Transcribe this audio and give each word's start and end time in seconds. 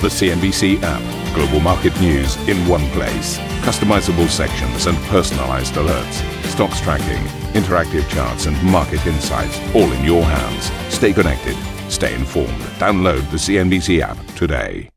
The 0.00 0.06
CNBC 0.06 0.80
app. 0.84 1.02
Global 1.34 1.58
market 1.58 2.00
news 2.00 2.36
in 2.48 2.56
one 2.68 2.86
place. 2.90 3.36
Customizable 3.62 4.28
sections 4.28 4.86
and 4.86 4.96
personalized 5.08 5.74
alerts. 5.74 6.22
Stocks 6.44 6.80
tracking, 6.80 7.20
interactive 7.60 8.08
charts, 8.08 8.46
and 8.46 8.56
market 8.62 9.04
insights 9.08 9.58
all 9.74 9.90
in 9.90 10.04
your 10.04 10.22
hands. 10.22 10.70
Stay 10.94 11.12
connected. 11.12 11.56
Stay 11.90 12.14
informed. 12.14 12.62
Download 12.78 13.28
the 13.32 13.38
CNBC 13.38 14.00
app 14.00 14.16
today. 14.36 14.88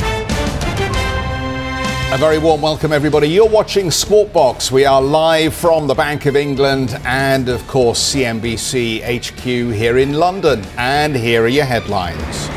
A 0.00 2.18
very 2.18 2.38
warm 2.38 2.62
welcome, 2.62 2.92
everybody. 2.92 3.28
You're 3.28 3.48
watching 3.48 3.92
Squawk 3.92 4.32
Box. 4.32 4.72
We 4.72 4.84
are 4.84 5.00
live 5.00 5.54
from 5.54 5.86
the 5.86 5.94
Bank 5.94 6.26
of 6.26 6.34
England 6.34 6.98
and, 7.04 7.48
of 7.48 7.64
course, 7.68 8.12
CNBC 8.12 9.04
HQ 9.04 9.72
here 9.72 9.98
in 9.98 10.14
London. 10.14 10.64
And 10.76 11.14
here 11.14 11.44
are 11.44 11.48
your 11.48 11.64
headlines. 11.64 12.48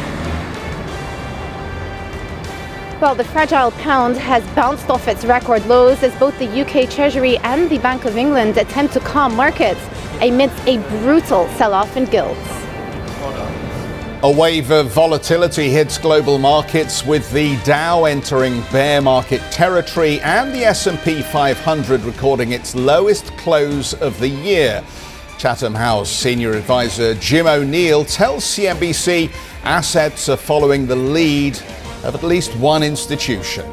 Well, 3.02 3.14
the 3.14 3.26
fragile 3.26 3.72
pound 3.72 4.16
has 4.16 4.42
bounced 4.56 4.90
off 4.90 5.10
its 5.10 5.26
record 5.26 5.66
lows 5.66 6.02
as 6.02 6.16
both 6.16 6.40
the 6.40 6.48
UK 6.62 6.90
Treasury 6.90 7.38
and 7.40 7.70
the 7.70 7.78
Bank 7.80 8.06
of 8.06 8.16
England 8.16 8.58
attempt 8.58 8.94
to 8.94 9.02
calm 9.02 9.36
markets 9.36 9.82
amidst 10.22 10.66
a 10.66 10.78
brutal 11.02 11.50
sell 11.50 11.74
off 11.74 11.98
in 11.98 12.06
gilts. 12.06 12.40
A 14.24 14.32
wave 14.32 14.72
of 14.72 14.88
volatility 14.92 15.70
hits 15.70 15.98
global 15.98 16.38
markets 16.38 17.06
with 17.06 17.30
the 17.34 17.58
Dow 17.66 18.06
entering 18.06 18.62
bear 18.72 19.02
market 19.02 19.42
territory 19.52 20.22
and 20.22 20.56
the 20.56 20.64
S&P 20.64 21.22
500 21.22 22.02
recording 22.02 22.54
its 22.54 22.76
lowest 22.76 23.26
close 23.38 23.94
of 23.96 24.18
the 24.22 24.30
year. 24.30 24.82
Chatham 25.38 25.76
House 25.76 26.10
senior 26.10 26.54
advisor 26.54 27.14
Jim 27.16 27.46
O'Neill 27.46 28.06
tells 28.06 28.46
CNBC 28.46 29.32
assets 29.66 30.30
are 30.30 30.38
following 30.38 30.88
the 30.88 30.96
lead 30.96 31.60
of 32.06 32.16
at 32.16 32.24
least 32.24 32.56
one 32.58 32.84
institution. 32.84 33.66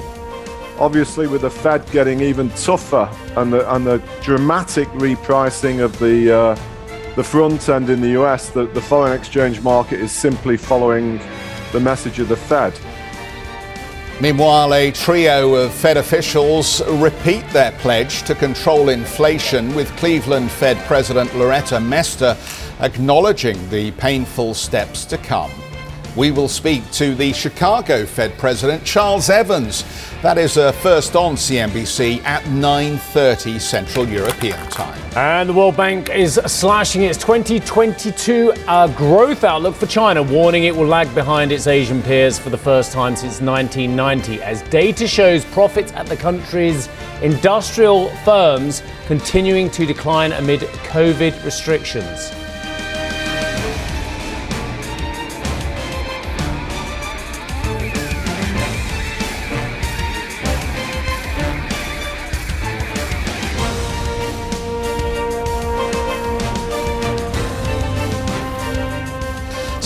Obviously, 0.79 1.27
with 1.27 1.43
the 1.43 1.51
Fed 1.51 1.89
getting 1.93 2.21
even 2.21 2.49
tougher 2.51 3.09
and 3.37 3.53
the, 3.53 3.75
and 3.75 3.87
the 3.87 4.03
dramatic 4.23 4.89
repricing 4.89 5.85
of 5.85 5.97
the 5.99 6.35
uh, 6.35 6.59
the 7.15 7.23
front 7.23 7.69
end 7.69 7.91
in 7.91 8.01
the 8.01 8.21
US, 8.23 8.49
the, 8.49 8.67
the 8.69 8.81
foreign 8.81 9.13
exchange 9.13 9.61
market 9.61 10.01
is 10.01 10.11
simply 10.11 10.57
following 10.57 11.21
the 11.73 11.81
message 11.81 12.19
of 12.19 12.29
the 12.29 12.37
Fed. 12.37 12.73
Meanwhile, 14.21 14.73
a 14.73 14.93
trio 14.93 15.55
of 15.55 15.75
Fed 15.75 15.99
officials 15.99 16.81
repeat 16.87 17.47
their 17.51 17.73
pledge 17.73 18.23
to 18.23 18.35
control 18.35 18.89
inflation, 18.89 19.75
with 19.75 19.95
Cleveland 19.97 20.51
Fed 20.51 20.79
President 20.87 21.35
Loretta 21.37 21.81
Mester 21.81 22.37
acknowledging 22.81 23.69
the 23.69 23.91
painful 23.93 24.55
steps 24.55 25.05
to 25.07 25.19
come 25.19 25.51
we 26.17 26.31
will 26.31 26.49
speak 26.49 26.89
to 26.93 27.15
the 27.15 27.33
Chicago 27.33 28.05
Fed 28.05 28.37
President 28.37 28.85
Charles 28.85 29.31
Evans. 29.31 29.85
That 30.21 30.39
is 30.39 30.57
uh, 30.57 30.73
first 30.73 31.17
on 31.17 31.37
CNBC 31.37 32.23
at 32.25 32.43
9:30 32.45 33.61
Central 33.61 34.07
European 34.09 34.59
Time. 34.69 35.01
And 35.17 35.49
the 35.49 35.53
World 35.53 35.77
Bank 35.77 36.11
is 36.11 36.41
slashing 36.47 37.03
its 37.03 37.19
2022 37.19 38.53
uh, 38.67 38.89
growth 38.89 39.45
outlook 39.45 39.75
for 39.75 39.87
China, 39.87 40.23
warning 40.23 40.65
it 40.65 40.75
will 40.75 40.87
lag 40.87 41.13
behind 41.15 41.53
its 41.53 41.67
Asian 41.67 42.03
peers 42.03 42.39
for 42.39 42.51
the 42.51 42.59
first 42.59 42.93
time 42.93 43.17
since 43.17 43.41
1990, 43.41 44.43
as 44.43 44.63
data 44.71 45.07
shows 45.07 45.45
profits 45.47 45.93
at 45.93 46.07
the 46.07 46.17
country's 46.17 46.89
industrial 47.23 48.09
firms 48.25 48.83
continuing 49.07 49.71
to 49.71 49.87
decline 49.87 50.33
amid 50.33 50.61
COVID 50.61 51.45
restrictions. 51.45 52.33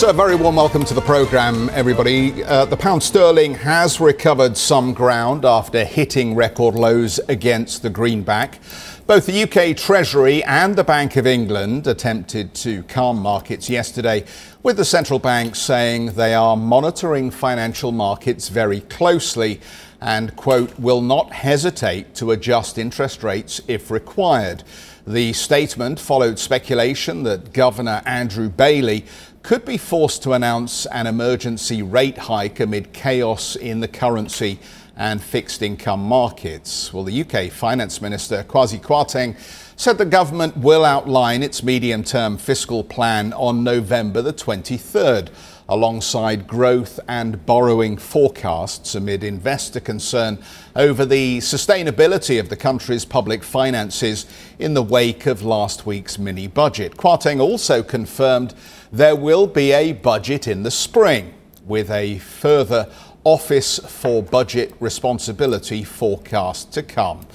A 0.06 0.12
very 0.12 0.36
warm 0.36 0.54
welcome 0.54 0.84
to 0.84 0.94
the 0.94 1.00
programme, 1.00 1.68
everybody. 1.70 2.44
Uh, 2.44 2.64
the 2.64 2.76
pound 2.76 3.02
sterling 3.02 3.52
has 3.52 3.98
recovered 3.98 4.56
some 4.56 4.94
ground 4.94 5.44
after 5.44 5.84
hitting 5.84 6.36
record 6.36 6.76
lows 6.76 7.18
against 7.28 7.82
the 7.82 7.90
greenback. 7.90 8.60
Both 9.08 9.26
the 9.26 9.42
UK 9.42 9.76
Treasury 9.76 10.44
and 10.44 10.76
the 10.76 10.84
Bank 10.84 11.16
of 11.16 11.26
England 11.26 11.88
attempted 11.88 12.54
to 12.54 12.84
calm 12.84 13.18
markets 13.18 13.68
yesterday, 13.68 14.24
with 14.62 14.76
the 14.76 14.84
central 14.84 15.18
bank 15.18 15.56
saying 15.56 16.12
they 16.12 16.34
are 16.34 16.56
monitoring 16.56 17.32
financial 17.32 17.90
markets 17.90 18.48
very 18.48 18.82
closely 18.82 19.60
and, 20.00 20.36
quote, 20.36 20.78
will 20.78 21.02
not 21.02 21.32
hesitate 21.32 22.14
to 22.14 22.30
adjust 22.30 22.78
interest 22.78 23.24
rates 23.24 23.60
if 23.66 23.90
required. 23.90 24.62
The 25.06 25.32
statement 25.32 26.00
followed 26.00 26.38
speculation 26.38 27.22
that 27.22 27.52
Governor 27.52 28.02
Andrew 28.06 28.48
Bailey 28.48 29.04
could 29.46 29.64
be 29.64 29.78
forced 29.78 30.24
to 30.24 30.32
announce 30.32 30.86
an 30.86 31.06
emergency 31.06 31.80
rate 31.80 32.18
hike 32.18 32.58
amid 32.58 32.92
chaos 32.92 33.54
in 33.54 33.78
the 33.78 33.86
currency 33.86 34.58
and 34.96 35.22
fixed 35.22 35.62
income 35.62 36.00
markets. 36.00 36.92
Well, 36.92 37.04
the 37.04 37.20
UK 37.20 37.52
Finance 37.52 38.02
Minister 38.02 38.42
Kwasi 38.42 38.80
Kwarteng 38.80 39.36
said 39.76 39.98
the 39.98 40.04
government 40.04 40.56
will 40.56 40.84
outline 40.84 41.44
its 41.44 41.62
medium 41.62 42.02
term 42.02 42.38
fiscal 42.38 42.82
plan 42.82 43.32
on 43.34 43.62
November 43.62 44.20
the 44.20 44.32
23rd, 44.32 45.28
alongside 45.68 46.46
growth 46.46 47.00
and 47.08 47.44
borrowing 47.44 47.96
forecasts 47.96 48.94
amid 48.94 49.24
investor 49.24 49.80
concern 49.80 50.38
over 50.76 51.04
the 51.04 51.38
sustainability 51.38 52.38
of 52.38 52.48
the 52.48 52.56
country's 52.56 53.04
public 53.04 53.42
finances 53.42 54.26
in 54.58 54.74
the 54.74 54.82
wake 54.82 55.26
of 55.26 55.42
last 55.42 55.86
week's 55.86 56.18
mini 56.18 56.46
budget. 56.46 56.96
Kwarteng 56.96 57.40
also 57.40 57.82
confirmed 57.82 58.54
there 58.92 59.16
will 59.16 59.46
be 59.46 59.72
a 59.72 59.92
budget 59.92 60.46
in 60.46 60.62
the 60.62 60.70
spring 60.70 61.34
with 61.64 61.90
a 61.90 62.18
further 62.18 62.88
Office 63.24 63.80
for 63.80 64.22
Budget 64.22 64.72
Responsibility 64.78 65.82
forecast 65.82 66.72
to 66.74 66.82
come. 66.84 67.26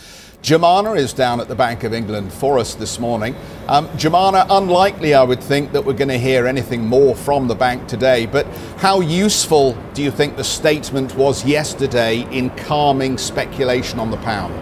Joumanna 0.41 0.97
is 0.97 1.13
down 1.13 1.39
at 1.39 1.47
the 1.47 1.55
Bank 1.55 1.83
of 1.83 1.93
England 1.93 2.33
for 2.33 2.57
us 2.57 2.73
this 2.73 2.99
morning. 2.99 3.35
Um, 3.67 3.87
Joumanna, 3.89 4.47
unlikely, 4.49 5.13
I 5.13 5.21
would 5.21 5.41
think, 5.41 5.71
that 5.73 5.85
we're 5.85 5.93
going 5.93 6.07
to 6.07 6.17
hear 6.17 6.47
anything 6.47 6.87
more 6.87 7.15
from 7.15 7.47
the 7.47 7.53
bank 7.53 7.87
today, 7.87 8.25
but 8.25 8.47
how 8.77 9.01
useful 9.01 9.77
do 9.93 10.01
you 10.01 10.09
think 10.09 10.37
the 10.37 10.43
statement 10.43 11.13
was 11.15 11.45
yesterday 11.45 12.21
in 12.35 12.49
calming 12.51 13.19
speculation 13.19 13.99
on 13.99 14.09
the 14.09 14.17
pound? 14.17 14.55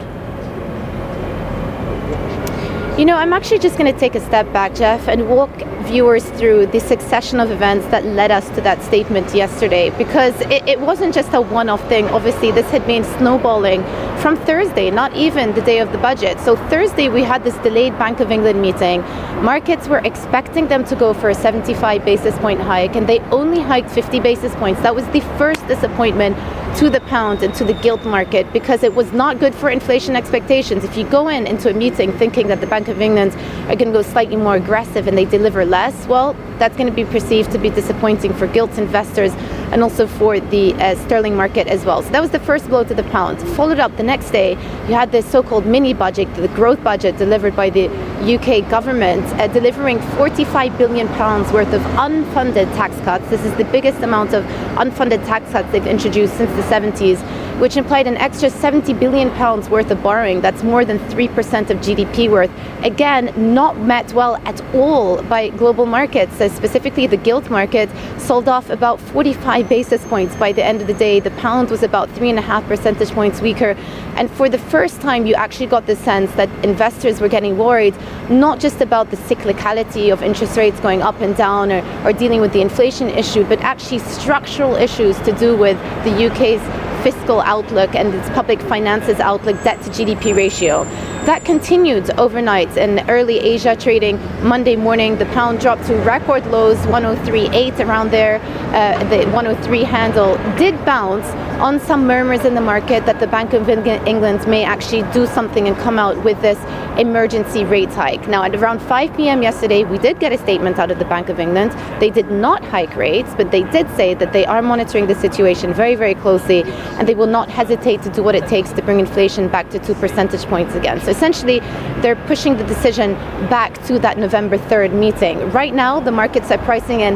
You 3.00 3.06
know, 3.06 3.16
I'm 3.16 3.32
actually 3.32 3.60
just 3.60 3.78
going 3.78 3.92
to 3.92 3.98
take 3.98 4.16
a 4.16 4.20
step 4.20 4.52
back, 4.52 4.76
Jeff, 4.76 5.08
and 5.08 5.30
walk 5.30 5.62
viewers 5.90 6.24
through 6.38 6.68
the 6.68 6.80
succession 6.80 7.40
of 7.40 7.50
events 7.50 7.88
that 7.88 8.06
led 8.06 8.30
us 8.30 8.48
to 8.52 8.62
that 8.62 8.80
statement 8.84 9.34
yesterday 9.34 9.90
because 9.98 10.40
it, 10.42 10.62
it 10.70 10.80
wasn't 10.80 11.12
just 11.12 11.34
a 11.34 11.42
one 11.42 11.68
off 11.68 11.84
thing. 11.90 12.06
Obviously, 12.10 12.52
this 12.52 12.70
had 12.70 12.86
been 12.86 13.04
snowballing 13.18 13.82
from 14.22 14.38
Thursday, 14.38 14.92
not 14.92 15.12
even 15.16 15.56
the 15.56 15.62
day 15.62 15.80
of 15.80 15.92
the 15.92 15.98
budget. 15.98 16.40
So, 16.42 16.56
Thursday, 16.70 17.10
we 17.10 17.24
had 17.24 17.44
this 17.44 17.58
delayed 17.58 17.98
Bank 17.98 18.20
of 18.20 18.32
England 18.32 18.62
meeting. 18.62 19.02
Markets 19.44 19.88
were 19.88 20.02
expecting 20.06 20.68
them 20.68 20.84
to 20.86 20.96
go 20.96 21.14
for 21.14 21.30
a 21.30 21.36
75 21.36 22.06
basis 22.06 22.38
point 22.38 22.62
hike, 22.62 22.96
and 22.96 23.08
they 23.08 23.20
only 23.32 23.60
hiked 23.60 23.90
50 23.90 24.20
basis 24.20 24.54
points. 24.56 24.82
That 24.82 24.94
was 24.94 25.08
the 25.08 25.22
first 25.40 25.66
disappointment 25.68 26.38
to 26.78 26.90
the 26.90 27.02
pound 27.02 27.42
and 27.44 27.54
to 27.56 27.66
the 27.66 27.74
gilt 27.74 28.06
market 28.06 28.52
because 28.54 28.84
it 28.84 28.94
was 28.94 29.12
not 29.12 29.40
good 29.40 29.56
for 29.56 29.70
inflation 29.70 30.16
expectations. 30.16 30.84
If 30.84 30.96
you 30.98 31.04
go 31.10 31.28
in 31.28 31.48
into 31.48 31.70
a 31.70 31.74
meeting 31.74 32.12
thinking 32.12 32.48
that 32.48 32.62
the 32.62 32.68
Bank 32.68 32.88
of 32.88 33.02
England 33.02 33.34
are 33.70 33.76
going 33.76 33.92
to 33.92 34.00
go 34.00 34.02
slightly 34.02 34.36
more 34.36 34.56
aggressive 34.56 35.08
and 35.08 35.18
they 35.18 35.26
deliver 35.26 35.66
less, 35.66 35.79
well, 36.08 36.34
that's 36.58 36.76
going 36.76 36.90
to 36.90 36.94
be 36.94 37.06
perceived 37.06 37.52
to 37.52 37.58
be 37.58 37.70
disappointing 37.70 38.34
for 38.34 38.48
gilt 38.48 38.78
investors 38.78 39.32
and 39.72 39.82
also 39.82 40.08
for 40.08 40.40
the 40.40 40.74
uh, 40.74 40.96
sterling 41.06 41.36
market 41.36 41.68
as 41.68 41.86
well. 41.86 42.02
So 42.04 42.10
that 42.10 42.22
was 42.22 42.32
the 42.32 42.40
first 42.40 42.68
blow 42.68 42.84
to 42.84 42.94
the 42.94 43.04
pound. 43.04 43.40
Followed 43.56 43.80
up 43.80 43.96
the 43.96 44.04
next 44.04 44.32
day, 44.32 44.52
you 44.88 44.94
had 44.94 45.12
this 45.12 45.26
so-called 45.26 45.66
mini 45.66 45.94
budget, 45.94 46.34
the 46.36 46.48
growth 46.50 46.84
budget 46.84 47.18
delivered 47.18 47.56
by 47.56 47.70
the 47.70 47.88
UK 48.36 48.70
government, 48.70 49.24
uh, 49.40 49.48
delivering 49.48 50.00
45 50.18 50.78
billion 50.78 51.08
pounds 51.10 51.52
worth 51.54 51.72
of 51.74 51.82
unfunded 52.08 52.66
tax 52.76 52.96
cuts. 53.02 53.30
This 53.30 53.46
is 53.46 53.56
the 53.56 53.66
biggest 53.66 54.02
amount 54.02 54.34
of 54.34 54.44
unfunded 54.76 55.26
tax 55.26 55.50
cuts 55.52 55.72
they've 55.72 55.88
introduced 55.88 56.36
since 56.38 56.52
the 56.52 56.64
70s 56.64 57.20
which 57.60 57.76
implied 57.76 58.08
an 58.08 58.16
extra 58.18 58.50
70 58.50 58.94
billion 58.94 59.30
pounds 59.32 59.70
worth 59.70 59.92
of 59.92 60.02
borrowing. 60.02 60.40
That's 60.40 60.64
more 60.64 60.86
than 60.86 60.98
3% 61.10 61.70
of 61.70 61.78
GDP 61.80 62.32
worth. 62.32 62.52
Again, 62.84 63.34
not 63.36 63.78
met 63.78 64.14
well 64.14 64.38
at 64.46 64.62
all 64.74 65.22
by 65.24 65.50
global 65.50 65.86
markets, 65.86 66.38
so 66.38 66.48
specifically 66.48 67.06
the 67.06 67.18
gilt 67.18 67.50
market 67.50 67.90
sold 68.18 68.48
off 68.48 68.70
about 68.70 69.02
45 69.02 69.68
basis 69.68 70.06
points 70.08 70.38
by 70.38 70.54
the 70.54 70.64
end 70.64 70.80
of 70.80 70.88
the 70.88 70.94
day. 70.94 71.20
The 71.20 71.32
pound 71.32 71.70
was 71.70 71.84
about 71.84 72.10
three 72.12 72.30
and 72.30 72.40
a 72.40 72.42
half 72.42 72.66
percentage 72.66 73.12
points 73.12 73.42
weaker. 73.42 73.76
And 74.16 74.32
for 74.32 74.48
the 74.48 74.58
first 74.58 75.02
time, 75.02 75.26
you 75.26 75.36
actually 75.36 75.68
got 75.68 75.86
the 75.86 75.98
sense 75.98 76.32
that 76.36 76.50
investors 76.64 77.20
were 77.20 77.28
getting 77.28 77.58
worried, 77.58 77.96
not 78.30 78.60
just 78.62 78.80
about 78.80 79.12
the 79.12 79.18
cyclicality 79.18 80.14
of 80.14 80.24
interest 80.24 80.56
rates 80.56 80.80
going 80.80 81.02
up 81.02 81.20
and 81.20 81.36
down 81.36 81.74
or, 81.74 81.84
or 82.06 82.14
dealing 82.14 82.40
with 82.40 82.54
the 82.54 82.62
inflation 82.62 83.10
issue, 83.10 83.44
but 83.44 83.60
actually 83.60 84.00
structural 84.00 84.76
issues 84.76 85.18
to 85.20 85.34
do 85.34 85.58
with 85.58 85.78
the 86.06 86.28
UK's 86.28 86.62
fiscal 87.04 87.42
outlook 87.42 87.96
and 87.96 88.14
its 88.14 88.30
public 88.30 88.62
finances 88.62 89.20
outlook, 89.20 89.62
debt 89.64 89.82
to 89.84 89.90
GDP 89.90 90.36
ratio. 90.36 90.84
That 91.26 91.46
continued 91.46 92.10
overnight 92.12 92.76
in 92.78 93.08
early 93.10 93.40
Asia 93.40 93.76
trading. 93.76 94.18
Monday 94.42 94.76
morning, 94.76 95.18
the 95.18 95.26
pound 95.28 95.60
dropped 95.60 95.86
to 95.88 95.96
record 95.98 96.46
lows, 96.48 96.78
103.8 96.88 97.80
around 97.86 98.12
there. 98.12 98.40
Uh, 98.74 99.04
the 99.10 99.30
103 99.32 99.84
handle 99.84 100.38
did 100.58 100.74
bounce 100.86 101.26
on 101.60 101.80
some 101.80 102.08
murmurs 102.08 102.46
in 102.46 102.56
the 102.56 102.62
market 102.62 103.06
that 103.06 103.20
the 103.20 103.28
Bank 103.28 103.54
of 103.54 103.68
England 103.70 104.48
may 104.48 104.64
actually 104.64 105.04
do 105.12 105.28
something 105.28 105.68
and 105.68 105.78
come 105.78 106.00
out 106.00 106.24
with 106.24 106.42
this 106.42 106.58
emergency 106.98 107.64
rate 107.64 107.90
hike. 107.90 108.28
Now, 108.28 108.44
at 108.44 108.56
around 108.56 108.82
5 108.82 109.16
p.m. 109.16 109.42
yesterday, 109.42 109.84
we 109.84 109.98
did 109.98 110.20
get 110.20 110.32
a 110.32 110.38
statement 110.38 110.80
out 110.80 110.92
of 110.92 111.00
the 111.00 111.06
Bank 111.06 111.30
of 111.30 111.40
England. 111.40 111.72
They 112.00 112.10
did 112.10 112.30
not 112.32 112.64
hike 112.64 112.96
rates, 112.96 113.34
but 113.38 113.52
they 113.52 113.64
did 113.64 113.90
say 113.96 114.14
that 114.16 114.34
they 114.34 114.46
are 114.46 114.62
monitoring 114.62 115.08
the 115.08 115.16
situation 115.16 115.74
very, 115.74 115.96
very 115.96 116.16
closely 116.16 116.64
and 117.00 117.08
they 117.08 117.16
will 117.16 117.28
not 117.28 117.50
hesitate 117.50 118.04
to 118.04 118.10
do 118.10 118.22
what 118.22 118.36
it 118.36 118.46
takes 118.48 118.72
to 118.74 118.82
bring 118.82 119.00
inflation 119.00 119.48
back 119.48 119.70
to 119.70 119.80
two 119.80 119.96
percentage 119.96 120.46
points 120.46 120.76
again. 120.76 121.00
So 121.00 121.10
essentially, 121.10 121.60
they're 122.02 122.18
pushing 122.28 122.58
the 122.58 122.66
decision 122.66 123.14
back 123.50 123.82
to 123.86 123.98
that 124.00 124.18
November 124.18 124.58
3rd 124.58 124.94
meeting. 124.94 125.50
Right 125.52 125.74
now, 125.74 126.02
the 126.02 126.12
markets 126.12 126.52
are 126.52 126.58
pricing 126.60 127.00
in 127.00 127.16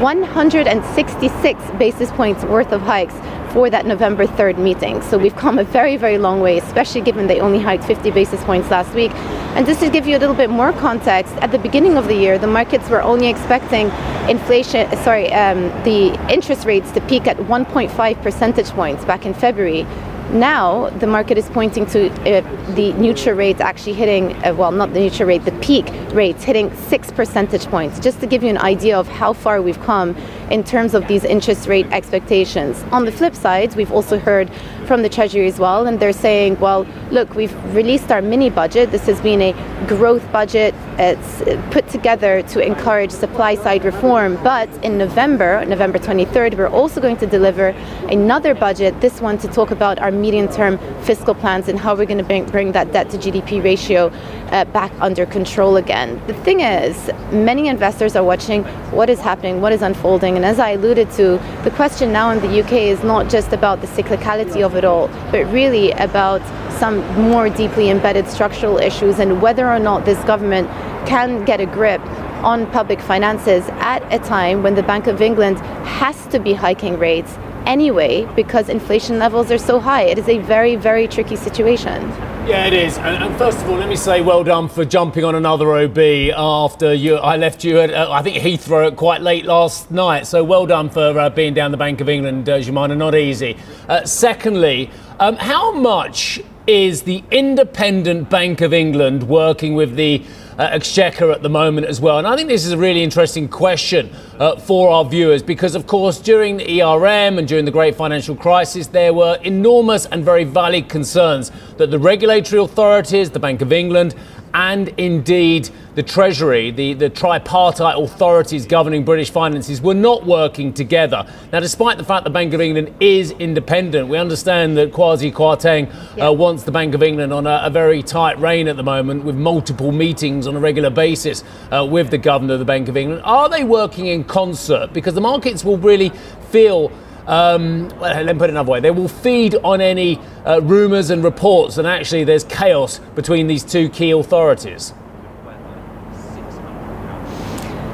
166 0.00 1.70
basis 1.78 2.10
points 2.12 2.44
worth 2.44 2.72
of 2.72 2.80
hikes 2.80 3.14
for 3.52 3.68
that 3.68 3.86
November 3.86 4.26
3rd 4.26 4.58
meeting. 4.58 5.02
So 5.02 5.18
we've 5.18 5.36
come 5.36 5.58
a 5.58 5.64
very, 5.64 5.96
very 5.96 6.18
long 6.18 6.40
way, 6.40 6.58
especially 6.58 7.02
given 7.02 7.26
they 7.26 7.40
only 7.40 7.58
hiked 7.58 7.84
50 7.84 8.10
basis 8.10 8.42
points 8.44 8.70
last 8.70 8.94
week. 8.94 9.12
And 9.54 9.66
just 9.66 9.80
to 9.80 9.90
give 9.90 10.06
you 10.06 10.16
a 10.16 10.20
little 10.20 10.34
bit 10.34 10.48
more 10.48 10.72
context, 10.72 11.34
at 11.36 11.52
the 11.52 11.58
beginning 11.58 11.96
of 11.96 12.08
the 12.08 12.14
year, 12.14 12.38
the 12.38 12.46
markets 12.46 12.88
were 12.88 13.02
only 13.02 13.28
expecting 13.28 13.90
inflation, 14.28 14.90
sorry, 14.98 15.32
um, 15.32 15.64
the 15.84 16.14
interest 16.32 16.64
rates 16.64 16.90
to 16.92 17.00
peak 17.02 17.26
at 17.26 17.36
1.5 17.36 18.22
percentage 18.22 18.70
points 18.70 19.04
back 19.04 19.26
in 19.26 19.34
February. 19.34 19.86
Now 20.30 20.88
the 20.88 21.06
market 21.06 21.36
is 21.36 21.50
pointing 21.50 21.84
to 21.86 22.08
uh, 22.08 22.74
the 22.74 22.94
neutral 22.94 23.36
rate 23.36 23.60
actually 23.60 23.92
hitting, 23.92 24.32
uh, 24.42 24.54
well, 24.54 24.72
not 24.72 24.94
the 24.94 25.00
neutral 25.00 25.28
rate, 25.28 25.44
the 25.44 25.52
peak 25.60 25.84
rates 26.14 26.42
hitting 26.42 26.74
six 26.74 27.10
percentage 27.10 27.66
points, 27.66 28.00
just 28.00 28.20
to 28.20 28.26
give 28.26 28.42
you 28.42 28.48
an 28.48 28.56
idea 28.56 28.98
of 28.98 29.06
how 29.08 29.34
far 29.34 29.60
we've 29.60 29.80
come 29.82 30.16
in 30.52 30.62
terms 30.62 30.92
of 30.92 31.08
these 31.08 31.24
interest 31.24 31.66
rate 31.66 31.86
expectations. 31.92 32.84
On 32.92 33.06
the 33.06 33.10
flip 33.10 33.34
side, 33.34 33.74
we've 33.74 33.90
also 33.90 34.18
heard 34.18 34.50
from 34.86 35.00
the 35.00 35.08
Treasury 35.08 35.46
as 35.46 35.58
well, 35.58 35.86
and 35.86 35.98
they're 35.98 36.12
saying, 36.12 36.60
well, 36.60 36.86
look, 37.10 37.34
we've 37.34 37.54
released 37.74 38.12
our 38.12 38.20
mini 38.20 38.50
budget. 38.50 38.90
This 38.90 39.06
has 39.06 39.18
been 39.22 39.40
a 39.40 39.52
growth 39.86 40.30
budget. 40.30 40.74
It's 40.98 41.42
put 41.72 41.88
together 41.88 42.42
to 42.42 42.60
encourage 42.60 43.10
supply 43.10 43.54
side 43.54 43.84
reform. 43.84 44.36
But 44.42 44.68
in 44.84 44.98
November, 44.98 45.64
November 45.64 45.98
23rd, 45.98 46.58
we're 46.58 46.68
also 46.68 47.00
going 47.00 47.16
to 47.18 47.26
deliver 47.26 47.68
another 48.10 48.54
budget, 48.54 49.00
this 49.00 49.22
one 49.22 49.38
to 49.38 49.48
talk 49.48 49.70
about 49.70 49.98
our 50.00 50.10
medium 50.10 50.48
term 50.48 50.78
fiscal 51.02 51.34
plans 51.34 51.68
and 51.68 51.78
how 51.78 51.96
we're 51.96 52.04
going 52.06 52.24
to 52.24 52.50
bring, 52.50 52.72
that 52.72 52.92
debt 52.92 53.08
to 53.10 53.16
GDP 53.16 53.62
ratio 53.64 54.08
uh, 54.50 54.64
back 54.66 54.92
under 55.00 55.24
control 55.24 55.76
again. 55.76 56.20
The 56.26 56.34
thing 56.34 56.60
is, 56.60 57.10
many 57.32 57.68
investors 57.68 58.14
are 58.16 58.24
watching 58.24 58.64
what 58.92 59.08
is 59.08 59.20
happening, 59.20 59.62
what 59.62 59.72
is 59.72 59.80
unfolding. 59.80 60.41
And 60.42 60.50
as 60.50 60.58
I 60.58 60.70
alluded 60.70 61.08
to, 61.12 61.40
the 61.62 61.70
question 61.70 62.12
now 62.12 62.32
in 62.32 62.40
the 62.40 62.64
UK 62.64 62.72
is 62.72 63.04
not 63.04 63.30
just 63.30 63.52
about 63.52 63.80
the 63.80 63.86
cyclicality 63.86 64.66
of 64.66 64.74
it 64.74 64.84
all, 64.84 65.06
but 65.30 65.46
really 65.52 65.92
about 65.92 66.42
some 66.80 66.98
more 67.14 67.48
deeply 67.48 67.90
embedded 67.90 68.26
structural 68.26 68.78
issues 68.78 69.20
and 69.20 69.40
whether 69.40 69.70
or 69.70 69.78
not 69.78 70.04
this 70.04 70.18
government 70.24 70.68
can 71.06 71.44
get 71.44 71.60
a 71.60 71.66
grip 71.66 72.00
on 72.42 72.68
public 72.72 73.00
finances 73.00 73.68
at 73.74 74.02
a 74.12 74.18
time 74.18 74.64
when 74.64 74.74
the 74.74 74.82
Bank 74.82 75.06
of 75.06 75.22
England 75.22 75.60
has 75.86 76.26
to 76.26 76.40
be 76.40 76.54
hiking 76.54 76.98
rates 76.98 77.38
anyway 77.64 78.24
because 78.34 78.68
inflation 78.68 79.20
levels 79.20 79.48
are 79.52 79.58
so 79.58 79.78
high. 79.78 80.02
It 80.02 80.18
is 80.18 80.28
a 80.28 80.38
very, 80.38 80.74
very 80.74 81.06
tricky 81.06 81.36
situation. 81.36 82.10
Yeah, 82.44 82.66
it 82.66 82.72
is. 82.72 82.98
And, 82.98 83.22
and, 83.22 83.38
first 83.38 83.58
of 83.58 83.70
all, 83.70 83.76
let 83.76 83.88
me 83.88 83.94
say 83.94 84.20
well 84.20 84.42
done 84.42 84.68
for 84.68 84.84
jumping 84.84 85.24
on 85.24 85.36
another 85.36 85.76
OB 85.76 85.96
after 86.36 86.92
you. 86.92 87.14
I 87.14 87.36
left 87.36 87.62
you 87.62 87.78
at, 87.78 87.92
uh, 87.94 88.10
I 88.10 88.20
think, 88.22 88.36
Heathrow 88.38 88.96
quite 88.96 89.20
late 89.20 89.44
last 89.44 89.92
night. 89.92 90.26
So 90.26 90.42
well 90.42 90.66
done 90.66 90.90
for 90.90 91.16
uh, 91.16 91.30
being 91.30 91.54
down 91.54 91.70
the 91.70 91.76
Bank 91.76 92.00
of 92.00 92.08
England, 92.08 92.48
uh, 92.48 92.58
Joumanna. 92.58 92.96
Not 92.96 93.14
easy. 93.14 93.56
Uh, 93.88 94.04
secondly, 94.04 94.90
um, 95.20 95.36
how 95.36 95.70
much 95.70 96.40
is 96.66 97.02
the 97.02 97.22
independent 97.30 98.28
Bank 98.28 98.60
of 98.60 98.72
England 98.72 99.28
working 99.28 99.74
with 99.74 99.94
the 99.94 100.24
uh, 100.62 100.68
Exchequer 100.70 101.32
at 101.32 101.42
the 101.42 101.48
moment 101.48 101.86
as 101.86 102.00
well? 102.00 102.18
And 102.18 102.26
I 102.26 102.36
think 102.36 102.48
this 102.48 102.64
is 102.64 102.72
a 102.72 102.78
really 102.78 103.02
interesting 103.02 103.48
question 103.48 104.10
uh, 104.38 104.56
for 104.56 104.90
our 104.90 105.04
viewers 105.04 105.42
because, 105.42 105.74
of 105.74 105.86
course, 105.88 106.20
during 106.20 106.56
the 106.56 106.82
ERM 106.82 107.38
and 107.38 107.48
during 107.48 107.64
the 107.64 107.70
great 107.70 107.96
financial 107.96 108.36
crisis, 108.36 108.86
there 108.86 109.12
were 109.12 109.38
enormous 109.42 110.06
and 110.06 110.24
very 110.24 110.44
valid 110.44 110.88
concerns 110.88 111.50
that 111.78 111.90
the 111.90 111.98
regulatory 111.98 112.62
authorities, 112.62 113.30
the 113.30 113.40
Bank 113.40 113.60
of 113.60 113.72
England, 113.72 114.14
and 114.54 114.88
indeed 114.98 115.70
the 115.94 116.02
Treasury, 116.02 116.70
the, 116.70 116.94
the 116.94 117.10
tripartite 117.10 117.98
authorities 117.98 118.66
governing 118.66 119.04
British 119.04 119.30
finances, 119.30 119.80
were 119.80 119.94
not 119.94 120.24
working 120.24 120.72
together. 120.72 121.26
Now, 121.52 121.60
despite 121.60 121.98
the 121.98 122.04
fact 122.04 122.24
the 122.24 122.30
Bank 122.30 122.54
of 122.54 122.60
England 122.60 122.94
is 123.00 123.32
independent, 123.32 124.08
we 124.08 124.16
understand 124.16 124.76
that 124.78 124.92
Kwasi 124.92 125.32
Kwarteng 125.32 125.90
uh, 126.22 126.32
wants 126.32 126.64
the 126.64 126.72
Bank 126.72 126.94
of 126.94 127.02
England 127.02 127.32
on 127.32 127.46
a, 127.46 127.62
a, 127.64 127.70
very 127.70 128.02
tight 128.02 128.38
rein 128.38 128.68
at 128.68 128.76
the 128.76 128.82
moment 128.82 129.24
with 129.24 129.36
multiple 129.36 129.92
meetings 129.92 130.46
on 130.46 130.56
a 130.56 130.60
regular 130.60 130.90
basis 130.90 131.44
uh, 131.70 131.86
with 131.88 132.10
the 132.10 132.18
governor 132.18 132.54
of 132.54 132.58
the 132.58 132.64
Bank 132.64 132.88
of 132.88 132.96
England. 132.96 133.22
Are 133.24 133.48
they 133.48 133.64
working 133.64 134.06
in 134.06 134.24
concert? 134.24 134.92
Because 134.92 135.14
the 135.14 135.20
markets 135.20 135.64
will 135.64 135.78
really 135.78 136.10
feel 136.50 136.90
um, 137.26 137.88
well, 138.00 138.24
let 138.24 138.34
me 138.34 138.38
put 138.38 138.50
it 138.50 138.54
another 138.54 138.70
way. 138.70 138.80
They 138.80 138.90
will 138.90 139.08
feed 139.08 139.54
on 139.56 139.80
any 139.80 140.18
uh, 140.44 140.60
rumours 140.62 141.10
and 141.10 141.22
reports, 141.22 141.78
and 141.78 141.86
actually, 141.86 142.24
there's 142.24 142.44
chaos 142.44 142.98
between 143.14 143.46
these 143.46 143.64
two 143.64 143.88
key 143.88 144.10
authorities. 144.10 144.92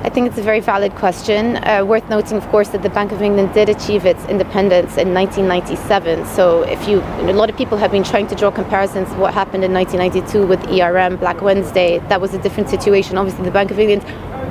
I 0.09 0.11
think 0.11 0.29
it's 0.29 0.39
a 0.39 0.43
very 0.43 0.61
valid 0.61 0.95
question. 0.95 1.57
Uh, 1.57 1.85
worth 1.85 2.09
noting, 2.09 2.39
of 2.39 2.49
course, 2.49 2.69
that 2.69 2.83
the 2.83 2.89
Bank 2.89 3.13
of 3.13 3.21
England 3.21 3.53
did 3.53 3.69
achieve 3.69 4.07
its 4.07 4.25
independence 4.25 4.97
in 4.97 5.13
1997. 5.13 6.25
So, 6.25 6.63
if 6.63 6.89
you, 6.89 7.01
a 7.01 7.33
lot 7.35 7.51
of 7.51 7.57
people 7.59 7.77
have 7.77 7.91
been 7.91 8.05
trying 8.05 8.27
to 8.29 8.35
draw 8.35 8.51
comparisons 8.51 9.11
what 9.17 9.35
happened 9.35 9.65
in 9.65 9.75
1992 9.75 10.47
with 10.47 10.67
ERM, 10.71 11.17
Black 11.19 11.43
Wednesday. 11.43 11.99
That 12.09 12.23
was 12.23 12.33
a 12.33 12.39
different 12.39 12.71
situation. 12.71 13.19
Obviously, 13.19 13.45
the 13.45 13.51
Bank 13.51 13.71
of 13.71 13.79
England 13.79 14.03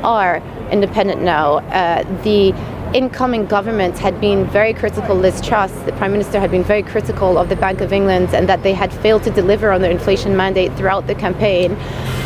are 0.06 0.44
independent 0.69 1.23
now. 1.23 1.57
Uh, 1.69 2.03
the 2.21 2.53
incoming 2.97 3.45
government 3.45 3.99
had 3.99 4.19
been 4.19 4.44
very 4.47 4.73
critical, 4.73 5.15
Liz 5.15 5.39
Truss, 5.39 5.71
the 5.85 5.91
Prime 5.94 6.11
Minister 6.11 6.39
had 6.39 6.49
been 6.49 6.63
very 6.63 6.81
critical 6.81 7.38
of 7.38 7.47
the 7.47 7.55
Bank 7.55 7.79
of 7.79 7.94
England 7.94 8.30
and 8.33 8.49
that 8.49 8.63
they 8.63 8.73
had 8.73 8.92
failed 8.92 9.21
to 9.23 9.30
deliver 9.30 9.71
on 9.71 9.81
their 9.81 9.92
inflation 9.92 10.35
mandate 10.35 10.73
throughout 10.73 11.06
the 11.06 11.13
campaign. 11.13 11.77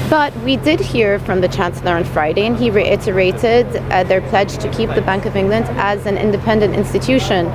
But 0.09 0.33
we 0.37 0.55
did 0.55 0.79
hear 0.79 1.19
from 1.19 1.41
the 1.41 1.49
Chancellor 1.49 1.91
on 1.91 2.05
Friday, 2.05 2.45
and 2.45 2.57
he 2.57 2.69
reiterated 2.69 3.65
uh, 3.75 4.05
their 4.05 4.21
pledge 4.29 4.57
to 4.59 4.71
keep 4.71 4.89
the 4.95 5.01
Bank 5.01 5.25
of 5.25 5.35
England 5.35 5.65
as 5.71 6.05
an 6.05 6.17
independent 6.17 6.73
institution. 6.73 7.47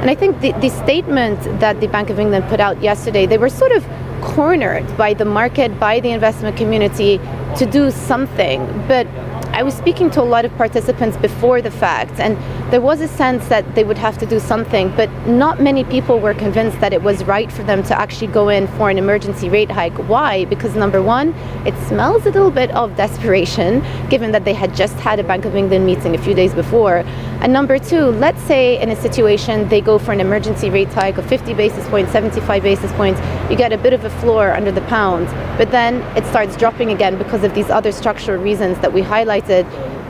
And 0.00 0.08
I 0.08 0.14
think 0.14 0.40
the, 0.40 0.52
the 0.60 0.70
statement 0.70 1.40
that 1.58 1.80
the 1.80 1.88
Bank 1.88 2.08
of 2.08 2.20
England 2.20 2.44
put 2.48 2.60
out 2.60 2.80
yesterday, 2.80 3.26
they 3.26 3.38
were 3.38 3.48
sort 3.48 3.72
of 3.72 3.84
cornered 4.22 4.86
by 4.96 5.12
the 5.14 5.24
market, 5.24 5.78
by 5.80 5.98
the 5.98 6.10
investment 6.10 6.56
community 6.56 7.18
to 7.56 7.66
do 7.66 7.90
something. 7.90 8.60
But 8.86 9.06
I 9.52 9.64
was 9.64 9.74
speaking 9.74 10.10
to 10.12 10.22
a 10.22 10.22
lot 10.22 10.44
of 10.44 10.56
participants 10.56 11.16
before 11.16 11.60
the 11.60 11.72
fact, 11.72 12.20
and 12.20 12.36
there 12.72 12.80
was 12.80 13.00
a 13.00 13.08
sense 13.08 13.48
that 13.48 13.74
they 13.74 13.82
would 13.82 13.98
have 13.98 14.16
to 14.18 14.26
do 14.26 14.38
something, 14.38 14.94
but 14.94 15.10
not 15.26 15.60
many 15.60 15.82
people 15.82 16.20
were 16.20 16.34
convinced 16.34 16.80
that 16.80 16.92
it 16.92 17.02
was 17.02 17.24
right 17.24 17.50
for 17.50 17.64
them 17.64 17.82
to 17.82 17.98
actually 17.98 18.28
go 18.28 18.48
in 18.48 18.68
for 18.78 18.90
an 18.90 18.96
emergency 18.96 19.48
rate 19.48 19.70
hike. 19.70 19.96
Why? 20.08 20.44
Because 20.44 20.76
number 20.76 21.02
one, 21.02 21.34
it 21.66 21.74
smells 21.88 22.26
a 22.26 22.30
little 22.30 22.52
bit 22.52 22.70
of 22.70 22.96
desperation, 22.96 23.82
given 24.08 24.30
that 24.30 24.44
they 24.44 24.54
had 24.54 24.74
just 24.74 24.94
had 24.94 25.18
a 25.18 25.24
Bank 25.24 25.44
of 25.44 25.56
England 25.56 25.84
meeting 25.84 26.14
a 26.14 26.18
few 26.18 26.32
days 26.32 26.54
before. 26.54 27.04
And 27.40 27.54
number 27.54 27.78
two, 27.78 28.06
let's 28.06 28.40
say 28.42 28.78
in 28.80 28.90
a 28.90 28.96
situation 28.96 29.68
they 29.70 29.80
go 29.80 29.98
for 29.98 30.12
an 30.12 30.20
emergency 30.20 30.68
rate 30.68 30.92
hike 30.92 31.16
of 31.16 31.26
50 31.26 31.54
basis 31.54 31.88
points, 31.88 32.12
75 32.12 32.62
basis 32.62 32.92
points, 32.92 33.18
you 33.50 33.56
get 33.56 33.72
a 33.72 33.78
bit 33.78 33.94
of 33.94 34.04
a 34.04 34.10
floor 34.20 34.52
under 34.52 34.70
the 34.70 34.82
pound, 34.82 35.26
but 35.56 35.70
then 35.70 36.02
it 36.18 36.24
starts 36.26 36.54
dropping 36.56 36.90
again 36.90 37.16
because 37.16 37.42
of 37.42 37.54
these 37.54 37.70
other 37.70 37.92
structural 37.92 38.42
reasons 38.42 38.78
that 38.80 38.92
we 38.92 39.00
highlighted 39.00 39.64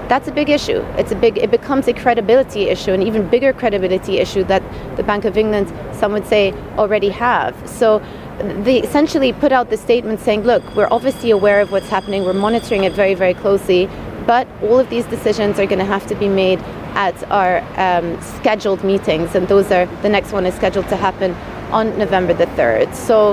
that's 0.09 0.27
a 0.27 0.33
big 0.33 0.51
issue. 0.51 0.81
It's 0.99 1.13
a 1.13 1.15
big. 1.15 1.39
It 1.39 1.53
becomes 1.53 1.87
a 1.87 1.93
credibility 1.93 2.63
issue, 2.63 2.93
an 2.93 3.01
even 3.01 3.29
bigger 3.29 3.53
credibility 3.53 4.19
issue 4.19 4.43
that 4.45 4.61
the 4.97 5.05
Bank 5.05 5.25
of 5.25 5.37
England, 5.37 5.73
some 5.95 6.13
would 6.15 6.27
say, 6.27 6.53
already 6.79 7.11
have. 7.11 7.55
So 7.69 8.03
they 8.41 8.83
essentially 8.83 9.33
put 9.33 9.53
out 9.53 9.71
the 9.71 9.77
statement 9.77 10.19
saying, 10.19 10.43
look, 10.43 10.65
we're 10.75 10.89
obviously 10.91 11.31
aware 11.31 11.61
of 11.61 11.71
what's 11.71 11.89
happening, 11.89 12.25
we're 12.25 12.33
monitoring 12.33 12.83
it 12.83 12.93
very, 12.93 13.15
very 13.15 13.35
closely, 13.35 13.89
but 14.31 14.47
all 14.63 14.79
of 14.79 14.89
these 14.91 15.05
decisions 15.07 15.59
are 15.59 15.67
going 15.67 15.81
to 15.81 15.85
have 15.97 16.07
to 16.07 16.15
be 16.15 16.29
made 16.29 16.61
at 16.95 17.17
our 17.33 17.59
um, 17.77 18.07
scheduled 18.23 18.85
meetings, 18.85 19.35
and 19.35 19.49
those 19.49 19.73
are 19.73 19.87
the 20.03 20.09
next 20.09 20.31
one 20.31 20.47
is 20.47 20.55
scheduled 20.55 20.89
to 20.89 20.95
happen 20.95 21.33
on 21.73 21.99
November 21.99 22.33
the 22.33 22.47
3rd. 22.59 22.95
So 22.95 23.33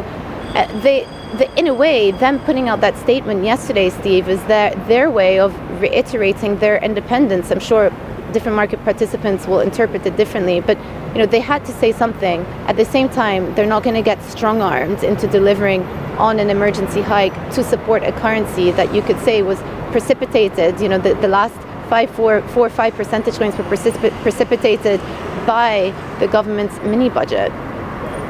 uh, 0.56 0.82
they, 0.82 1.04
the, 1.38 1.48
in 1.56 1.68
a 1.68 1.74
way, 1.76 2.10
them 2.10 2.40
putting 2.46 2.68
out 2.68 2.82
that 2.82 2.98
statement 2.98 3.44
yesterday, 3.44 3.92
Steve, 3.92 4.28
is 4.28 4.44
their, 4.46 4.74
their 4.88 5.12
way 5.12 5.40
of 5.40 5.54
reiterating 5.80 6.58
their 6.58 6.78
independence. 6.80 7.52
I'm 7.52 7.60
sure 7.60 7.92
different 8.34 8.56
market 8.56 8.84
participants 8.84 9.46
will 9.46 9.60
interpret 9.60 10.04
it 10.04 10.18
differently, 10.18 10.62
but 10.62 10.80
you 11.14 11.20
know 11.20 11.28
they 11.28 11.42
had 11.42 11.64
to 11.66 11.74
say 11.74 11.92
something. 11.92 12.42
At 12.66 12.76
the 12.76 12.86
same 12.86 13.08
time, 13.08 13.54
they're 13.54 13.68
not 13.68 13.84
going 13.84 13.96
to 13.96 14.02
get 14.02 14.20
strong 14.24 14.64
armed 14.64 15.04
into 15.04 15.28
delivering 15.28 15.84
on 16.18 16.40
an 16.40 16.50
emergency 16.50 17.04
hike 17.04 17.38
to 17.54 17.64
support 17.64 18.02
a 18.02 18.12
currency 18.14 18.72
that 18.72 18.96
you 18.96 19.04
could 19.04 19.20
say 19.20 19.44
was 19.44 19.60
precipitated. 19.98 20.80
You 20.80 20.90
know, 20.90 21.00
the, 21.00 21.16
the 21.16 21.28
last 21.28 21.56
five, 21.90 22.12
four, 22.12 22.42
four, 22.50 22.70
five 22.70 22.94
percentage 22.94 23.36
points 23.36 23.58
were 23.58 23.64
precip- 23.64 24.22
precipitated 24.22 25.00
by 25.48 25.92
the 26.20 26.28
government's 26.28 26.78
mini 26.84 27.10
budget. 27.10 27.52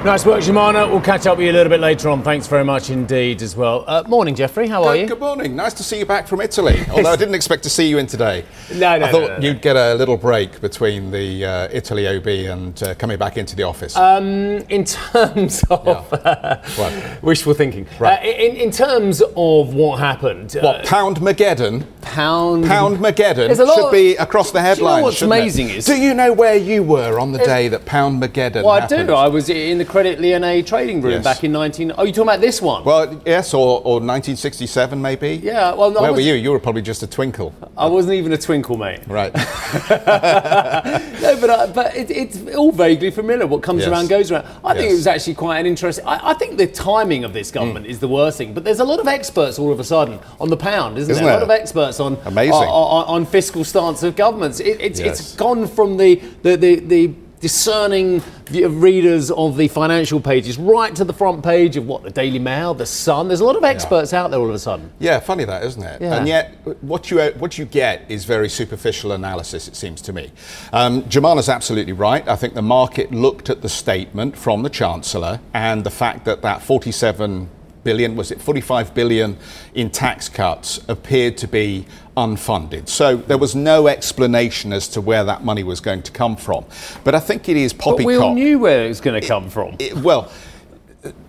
Nice 0.05 0.25
work, 0.25 0.41
Joumanna. 0.41 0.89
We'll 0.89 1.01
catch 1.01 1.25
up 1.27 1.37
with 1.37 1.47
you 1.47 1.51
a 1.51 1.55
little 1.55 1.69
bit 1.69 1.81
later 1.81 2.07
on. 2.07 2.23
Thanks 2.23 2.47
very 2.47 2.63
much 2.63 2.89
indeed 2.89 3.41
as 3.41 3.57
well. 3.57 3.83
Uh, 3.85 4.03
morning, 4.07 4.35
Jeffrey. 4.35 4.65
How 4.69 4.83
are 4.85 4.93
Good- 4.93 5.01
you? 5.01 5.07
Good 5.07 5.19
morning. 5.19 5.53
Nice 5.53 5.73
to 5.73 5.83
see 5.83 5.99
you 5.99 6.05
back 6.05 6.27
from 6.29 6.39
Italy. 6.39 6.79
Although 6.91 7.09
I 7.11 7.17
didn't 7.17 7.35
expect 7.35 7.63
to 7.63 7.69
see 7.69 7.89
you 7.89 7.97
in 7.97 8.07
today. 8.07 8.45
No, 8.73 8.97
no, 8.97 9.05
I 9.05 9.11
thought 9.11 9.21
no, 9.21 9.27
no, 9.27 9.37
no. 9.37 9.45
you'd 9.47 9.61
get 9.61 9.75
a 9.75 9.95
little 9.95 10.15
break 10.15 10.61
between 10.61 11.11
the 11.11 11.43
uh, 11.43 11.67
Italy 11.73 12.07
OB 12.07 12.25
and 12.27 12.81
uh, 12.83 12.95
coming 12.95 13.17
back 13.17 13.35
into 13.35 13.53
the 13.57 13.63
office. 13.63 13.97
Um, 13.97 14.59
in 14.69 14.85
terms 14.85 15.63
of 15.69 16.13
uh, 16.13 16.61
What? 16.77 17.21
wishful 17.23 17.53
thinking, 17.53 17.85
Right. 17.99 18.19
uh, 18.19 18.25
in, 18.25 18.55
in 18.55 18.71
terms 18.71 19.21
of 19.35 19.73
what 19.73 19.99
happened, 19.99 20.55
uh, 20.55 20.61
what 20.61 20.85
Pound 20.85 21.17
Mageddon? 21.17 21.85
pound 22.01 22.63
Pound 22.65 22.97
Mageddon 22.99 23.53
should 23.53 23.67
of- 23.85 23.91
be 23.91 24.15
across 24.15 24.51
the 24.51 24.59
you 24.59 24.63
know 24.63 24.69
headlines. 24.69 25.03
what's 25.03 25.21
amazing 25.23 25.69
is- 25.69 25.85
do 25.85 25.93
you 25.97 26.13
know 26.13 26.31
where 26.31 26.55
you 26.55 26.81
were 26.81 27.19
on 27.19 27.33
the 27.33 27.39
day 27.39 27.67
that 27.67 27.85
Pound 27.85 28.21
Mageddon 28.23 28.63
Well, 28.63 28.81
I 28.81 28.87
do. 28.87 29.11
I 29.13 29.27
was 29.27 29.49
in 29.49 29.77
the 29.77 29.83
Credit 29.87 30.19
Lyonnais 30.19 30.61
trading 30.63 31.01
room 31.01 31.13
Yes. 31.13 31.23
back 31.23 31.43
in 31.43 31.51
19. 31.51 31.93
Oh, 31.97 32.03
you 32.03 32.11
talking 32.11 32.23
about 32.29 32.41
this 32.41 32.61
one? 32.61 32.83
Well, 32.83 33.21
yes, 33.25 33.53
or, 33.53 33.79
or 33.83 33.99
1967 33.99 35.01
maybe. 35.01 35.39
yeah. 35.43 35.73
Well, 35.73 35.91
no, 35.91 36.01
Where 36.01 36.13
were 36.13 36.19
you? 36.19 36.33
You 36.33 36.51
were 36.51 36.59
probably 36.59 36.81
just 36.81 37.01
a 37.03 37.07
twinkle. 37.07 37.53
I 37.77 37.87
wasn't 37.87 38.15
even 38.15 38.31
a 38.33 38.37
twinkle, 38.37 38.77
mate. 38.77 39.01
Right. 39.07 39.33
No, 41.27 41.35
but 41.41 41.49
uh, 41.49 41.67
but 41.73 41.95
it, 41.95 42.09
it's 42.11 42.55
all 42.55 42.71
vaguely 42.71 43.09
familiar. 43.11 43.47
What 43.47 43.61
comes 43.63 43.81
Yes. 43.81 43.89
around 43.89 44.07
goes 44.07 44.31
around. 44.31 44.45
I 44.63 44.73
think 44.73 44.83
Yes. 44.85 44.91
it 44.93 44.95
was 44.95 45.07
actually 45.07 45.33
quite 45.33 45.59
an 45.59 45.65
interesting. 45.65 46.05
I, 46.05 46.29
I 46.31 46.33
think 46.35 46.57
the 46.57 46.67
timing 46.67 47.23
of 47.23 47.33
this 47.33 47.51
government 47.51 47.85
is 47.87 47.99
the 47.99 48.07
worst 48.07 48.37
thing. 48.37 48.53
But 48.53 48.63
there's 48.63 48.79
a 48.79 48.85
lot 48.85 48.99
of 48.99 49.07
experts 49.07 49.57
all 49.59 49.71
of 49.71 49.79
a 49.79 49.83
sudden 49.83 50.19
on 50.39 50.49
the 50.49 50.55
pound, 50.57 50.97
isn't, 50.97 51.11
Isn't 51.11 51.23
there? 51.25 51.33
A 51.33 51.37
lot 51.37 51.43
of 51.43 51.49
experts 51.49 51.99
on 51.99 52.17
Amazing. 52.25 52.53
on, 52.53 52.63
on, 52.63 53.05
on 53.15 53.25
fiscal 53.25 53.63
stance 53.63 54.03
of 54.03 54.15
governments. 54.15 54.59
It, 54.59 54.79
it's 54.79 54.99
it's 54.99 55.35
gone 55.35 55.67
from 55.67 55.97
the 55.97 56.15
the 56.43 56.55
the. 56.55 56.75
the 56.79 57.13
Discerning 57.39 58.23
readers 58.51 59.29
of 59.29 59.57
the 59.57 59.67
financial 59.67 60.19
pages, 60.19 60.57
right 60.57 60.95
to 60.95 61.03
the 61.03 61.13
front 61.13 61.43
page 61.43 61.77
of 61.77 61.85
what 61.85 62.01
the 62.01 62.09
Daily 62.09 62.39
Mail, 62.39 62.73
the 62.73 62.85
Sun. 62.85 63.27
There's 63.27 63.41
a 63.41 63.45
lot 63.45 63.55
of 63.55 63.63
experts 63.63 64.11
out 64.11 64.31
there 64.31 64.39
all 64.39 64.49
of 64.49 64.55
a 64.55 64.59
sudden. 64.59 64.91
Yeah, 64.99 65.19
funny 65.19 65.45
that, 65.45 65.63
isn't 65.63 65.83
it? 65.83 66.01
Yeah. 66.01 66.15
And 66.15 66.27
yet, 66.27 66.55
what 66.81 67.11
you 67.11 67.19
what 67.37 67.57
you 67.57 67.65
get 67.65 68.09
is 68.09 68.25
very 68.25 68.49
superficial 68.49 69.11
analysis. 69.11 69.67
It 69.67 69.75
seems 69.75 70.01
to 70.03 70.13
me. 70.13 70.31
Um, 70.73 71.03
Joumanna's 71.03 71.49
absolutely 71.49 71.93
right. 71.93 72.27
I 72.27 72.35
think 72.35 72.55
the 72.55 72.61
market 72.61 73.11
looked 73.11 73.49
at 73.49 73.61
the 73.61 73.69
statement 73.69 74.37
from 74.37 74.63
the 74.63 74.69
chancellor 74.69 75.39
and 75.53 75.83
the 75.83 75.91
fact 75.91 76.25
that 76.25 76.41
that 76.41 76.61
47 76.63 77.49
billion 77.87 78.17
was 78.17 78.31
it 78.31 78.41
45 78.41 78.93
billion 78.93 79.37
in 79.73 79.89
tax 79.89 80.27
cuts 80.27 80.81
appeared 80.89 81.37
to 81.37 81.47
be 81.47 81.85
unfunded. 82.17 82.89
So 82.89 83.15
there 83.15 83.37
was 83.37 83.55
no 83.55 83.87
explanation 83.87 84.73
as 84.73 84.89
to 84.89 84.99
where 84.99 85.23
that 85.23 85.45
money 85.45 85.63
was 85.63 85.79
going 85.79 86.01
to 86.01 86.11
come 86.11 86.35
from. 86.35 86.65
But 87.05 87.15
I 87.15 87.21
think 87.21 87.47
it 87.47 87.55
is 87.55 87.71
But 87.71 87.83
poppycock. 87.83 88.05
we 88.07 88.17
all 88.17 88.33
knew 88.33 88.59
where 88.59 88.83
it 88.83 88.89
was 88.89 88.99
going 88.99 89.21
to 89.21 89.25
come 89.25 89.49
from. 89.49 89.77
It- 89.79 89.95
well, 89.95 90.29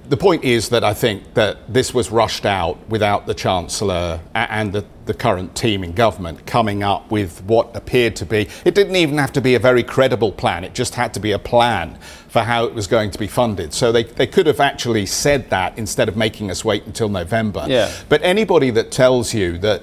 the 0.08 0.16
point 0.16 0.44
is 0.44 0.70
that 0.70 0.84
I 0.84 0.94
think 0.94 1.34
that 1.34 1.72
this 1.72 1.92
was 1.92 2.10
rushed 2.10 2.46
out 2.46 2.78
without 2.88 3.26
the 3.26 3.34
Chancellor 3.34 4.20
and 4.34 4.72
the, 4.72 4.84
the 5.04 5.12
current 5.12 5.54
team 5.54 5.84
in 5.84 5.92
government 5.92 6.46
coming 6.46 6.82
up 6.82 7.10
with 7.10 7.42
what 7.44 7.76
appeared 7.76 8.16
to 8.16 8.26
be. 8.26 8.48
It 8.64 8.74
didn't 8.74 8.96
even 8.96 9.18
have 9.18 9.32
to 9.34 9.42
be 9.42 9.54
a 9.54 9.58
very 9.58 9.82
credible 9.82 10.32
plan, 10.32 10.64
it 10.64 10.74
just 10.74 10.94
had 10.94 11.12
to 11.14 11.20
be 11.20 11.32
a 11.32 11.38
plan 11.38 11.98
for 12.28 12.40
how 12.40 12.64
it 12.64 12.74
was 12.74 12.86
going 12.86 13.10
to 13.10 13.18
be 13.18 13.26
funded. 13.26 13.72
So 13.72 13.92
they, 13.92 14.04
they 14.04 14.26
could 14.26 14.46
have 14.46 14.60
actually 14.60 15.06
said 15.06 15.50
that 15.50 15.78
instead 15.78 16.08
of 16.08 16.16
making 16.16 16.50
us 16.50 16.64
wait 16.64 16.86
until 16.86 17.08
November. 17.08 17.64
Yeah. 17.68 17.92
But 18.08 18.22
anybody 18.22 18.70
that 18.70 18.90
tells 18.90 19.32
you 19.32 19.58
that 19.58 19.82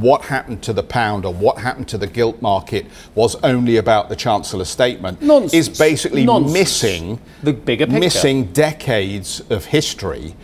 what 0.00 0.22
happened 0.22 0.62
to 0.62 0.72
the 0.72 0.82
pound 0.82 1.24
or 1.24 1.34
what 1.34 1.58
happened 1.58 1.88
to 1.88 1.98
the 1.98 2.06
gilt 2.06 2.40
market 2.40 2.86
was 3.16 3.34
only 3.42 3.76
about 3.78 4.08
the 4.08 4.14
Chancellor's 4.16 4.68
statement 4.68 5.20
Nonsense. 5.20 5.68
is 5.68 5.78
basically 5.78 6.24
Nonsense. 6.24 6.52
missing 6.52 7.20
The 7.42 7.52
bigger 7.52 7.86
picture. 7.86 7.98
missing 8.00 8.44
decades 8.52 9.40
of 9.50 9.64
history 9.64 10.36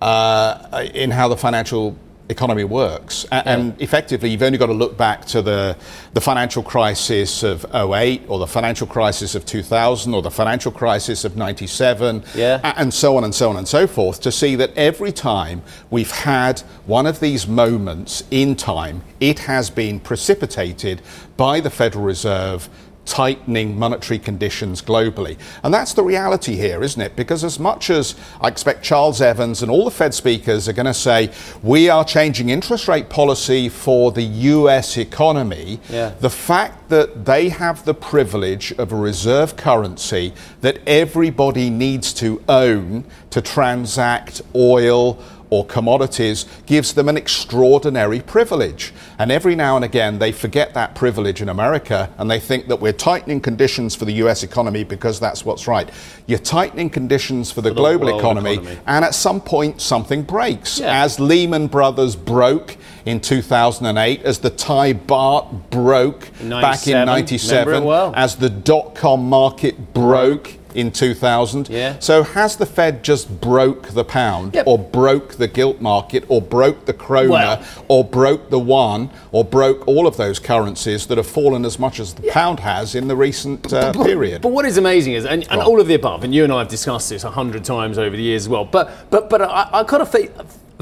uh, 0.00 0.86
in 0.94 1.10
how 1.10 1.28
the 1.28 1.36
financial 1.36 1.96
economy 2.28 2.64
works. 2.64 3.26
A- 3.30 3.46
And 3.46 3.80
effectively, 3.82 4.30
you've 4.30 4.42
only 4.42 4.56
got 4.58 4.66
to 4.66 4.72
look 4.72 4.96
back 4.96 5.24
to 5.26 5.42
the, 5.42 5.76
the 6.14 6.20
financial 6.20 6.62
crisis 6.62 7.42
of 7.42 7.66
08 7.74 8.22
or 8.28 8.38
the 8.38 8.46
financial 8.46 8.86
crisis 8.86 9.34
of 9.34 9.44
2000 9.44 10.14
or 10.14 10.22
the 10.22 10.30
financial 10.30 10.72
crisis 10.72 11.24
of 11.24 11.36
97 11.36 12.24
Yeah. 12.34 12.60
and 12.76 12.92
so 12.94 13.16
on 13.16 13.24
and 13.24 13.34
so 13.34 13.50
on 13.50 13.56
and 13.56 13.68
so 13.68 13.86
forth 13.86 14.20
to 14.22 14.32
see 14.32 14.56
that 14.56 14.70
every 14.76 15.12
time 15.12 15.62
we've 15.90 16.10
had 16.10 16.60
one 16.86 17.06
of 17.06 17.20
these 17.20 17.46
moments 17.46 18.24
in 18.30 18.56
time, 18.56 19.02
it 19.20 19.40
has 19.40 19.68
been 19.70 20.00
precipitated 20.00 21.02
by 21.36 21.60
the 21.60 21.70
Federal 21.70 22.04
Reserve 22.04 22.68
tightening 23.06 23.78
monetary 23.78 24.18
conditions 24.18 24.82
globally. 24.82 25.36
And 25.62 25.72
that's 25.72 25.92
the 25.92 26.02
reality 26.02 26.56
here, 26.56 26.82
isn't 26.82 27.00
it? 27.00 27.16
Because 27.16 27.44
as 27.44 27.58
much 27.58 27.90
as 27.90 28.14
I 28.40 28.48
expect 28.48 28.82
Charles 28.82 29.20
Evans 29.20 29.62
and 29.62 29.70
all 29.70 29.84
the 29.84 29.90
Fed 29.90 30.14
speakers 30.14 30.68
are 30.68 30.72
going 30.72 30.86
to 30.86 30.94
say, 30.94 31.30
we 31.62 31.88
are 31.88 32.04
changing 32.04 32.48
interest 32.48 32.88
rate 32.88 33.08
policy 33.08 33.68
for 33.68 34.12
the 34.12 34.22
US 34.22 34.96
economy, 34.96 35.80
Yeah. 35.90 36.12
the 36.20 36.30
fact 36.30 36.88
that 36.88 37.24
they 37.24 37.48
have 37.50 37.84
the 37.84 37.94
privilege 37.94 38.72
of 38.78 38.92
a 38.92 38.96
reserve 38.96 39.56
currency 39.56 40.32
that 40.60 40.78
everybody 40.86 41.70
needs 41.70 42.12
to 42.14 42.42
own 42.48 43.04
to 43.30 43.40
transact 43.40 44.42
oil 44.54 45.18
or 45.54 45.64
commodities 45.66 46.46
gives 46.66 46.94
them 46.94 47.08
an 47.08 47.16
extraordinary 47.16 48.20
privilege. 48.20 48.92
And 49.20 49.30
every 49.30 49.54
now 49.54 49.76
and 49.76 49.84
again, 49.84 50.18
they 50.18 50.32
forget 50.32 50.74
that 50.74 50.94
privilege 50.96 51.40
in 51.40 51.48
America 51.48 52.10
and 52.18 52.28
they 52.28 52.40
think 52.40 52.66
that 52.68 52.80
we're 52.80 52.92
tightening 53.12 53.40
conditions 53.40 53.94
for 53.94 54.04
the 54.04 54.14
US 54.24 54.42
economy 54.42 54.82
because 54.82 55.20
that's 55.20 55.44
what's 55.44 55.68
right. 55.68 55.88
You're 56.26 56.40
tightening 56.40 56.90
conditions 56.90 57.52
for 57.52 57.60
the 57.60 57.68
the 57.68 57.74
global 57.76 58.18
economy, 58.18 58.54
economy. 58.54 58.78
and 58.86 59.04
at 59.04 59.14
some 59.14 59.40
point, 59.40 59.80
something 59.80 60.22
breaks. 60.22 60.80
Yeah. 60.80 61.04
As 61.04 61.20
Lehman 61.20 61.68
Brothers 61.68 62.16
broke 62.16 62.76
in 63.04 63.20
2008, 63.20 64.22
as 64.22 64.38
the 64.38 64.50
Thai 64.50 64.94
baht 64.94 65.70
broke 65.70 66.22
back 66.40 66.86
in 66.88 67.06
97, 67.06 67.06
97, 67.06 67.66
remember 67.66 67.84
it 67.84 67.88
well. 67.88 68.12
as 68.16 68.36
the 68.36 68.50
dot 68.50 68.94
com 68.94 69.28
market 69.28 69.94
broke 69.94 70.56
in 70.74 70.90
2000. 70.90 71.68
Yeah. 71.68 71.98
So 72.00 72.22
has 72.22 72.56
the 72.56 72.66
Fed 72.66 73.02
just 73.02 73.40
broke 73.40 73.88
the 73.88 74.04
pound 74.04 74.54
Yep. 74.54 74.66
or 74.66 74.78
broke 74.78 75.34
the 75.34 75.46
gilt 75.48 75.80
market 75.80 76.24
or 76.28 76.42
broke 76.42 76.84
the 76.86 76.94
krona 76.94 77.28
Well- 77.30 77.62
or 77.88 78.04
broke 78.04 78.50
the 78.50 78.58
yuan 78.60 79.10
or 79.32 79.44
broke 79.44 79.86
all 79.86 80.06
of 80.06 80.16
those 80.16 80.38
currencies 80.38 81.06
that 81.06 81.18
have 81.18 81.26
fallen 81.26 81.64
as 81.64 81.78
much 81.78 82.00
as 82.00 82.14
the 82.14 82.28
pound 82.30 82.60
has 82.60 82.94
in 82.94 83.08
the 83.08 83.16
recent 83.16 83.72
uh, 83.72 83.92
But- 83.92 84.04
period? 84.06 84.42
But 84.42 84.52
what 84.52 84.64
is 84.64 84.76
amazing 84.78 85.12
is, 85.14 85.24
and, 85.24 85.46
and 85.50 85.60
all 85.60 85.80
of 85.80 85.86
the 85.86 85.94
above, 85.94 86.24
and 86.24 86.34
you 86.34 86.44
and 86.44 86.52
I 86.52 86.58
have 86.58 86.68
discussed 86.68 87.08
this 87.10 87.24
a 87.24 87.30
hundred 87.30 87.64
times 87.64 87.98
over 87.98 88.16
the 88.16 88.22
years 88.22 88.42
as 88.44 88.48
well. 88.48 88.64
But 88.64 88.90
but 89.10 89.30
but 89.30 89.42
I, 89.42 89.68
I 89.72 89.84
kind 89.84 90.02
of 90.02 90.10
fe- 90.10 90.30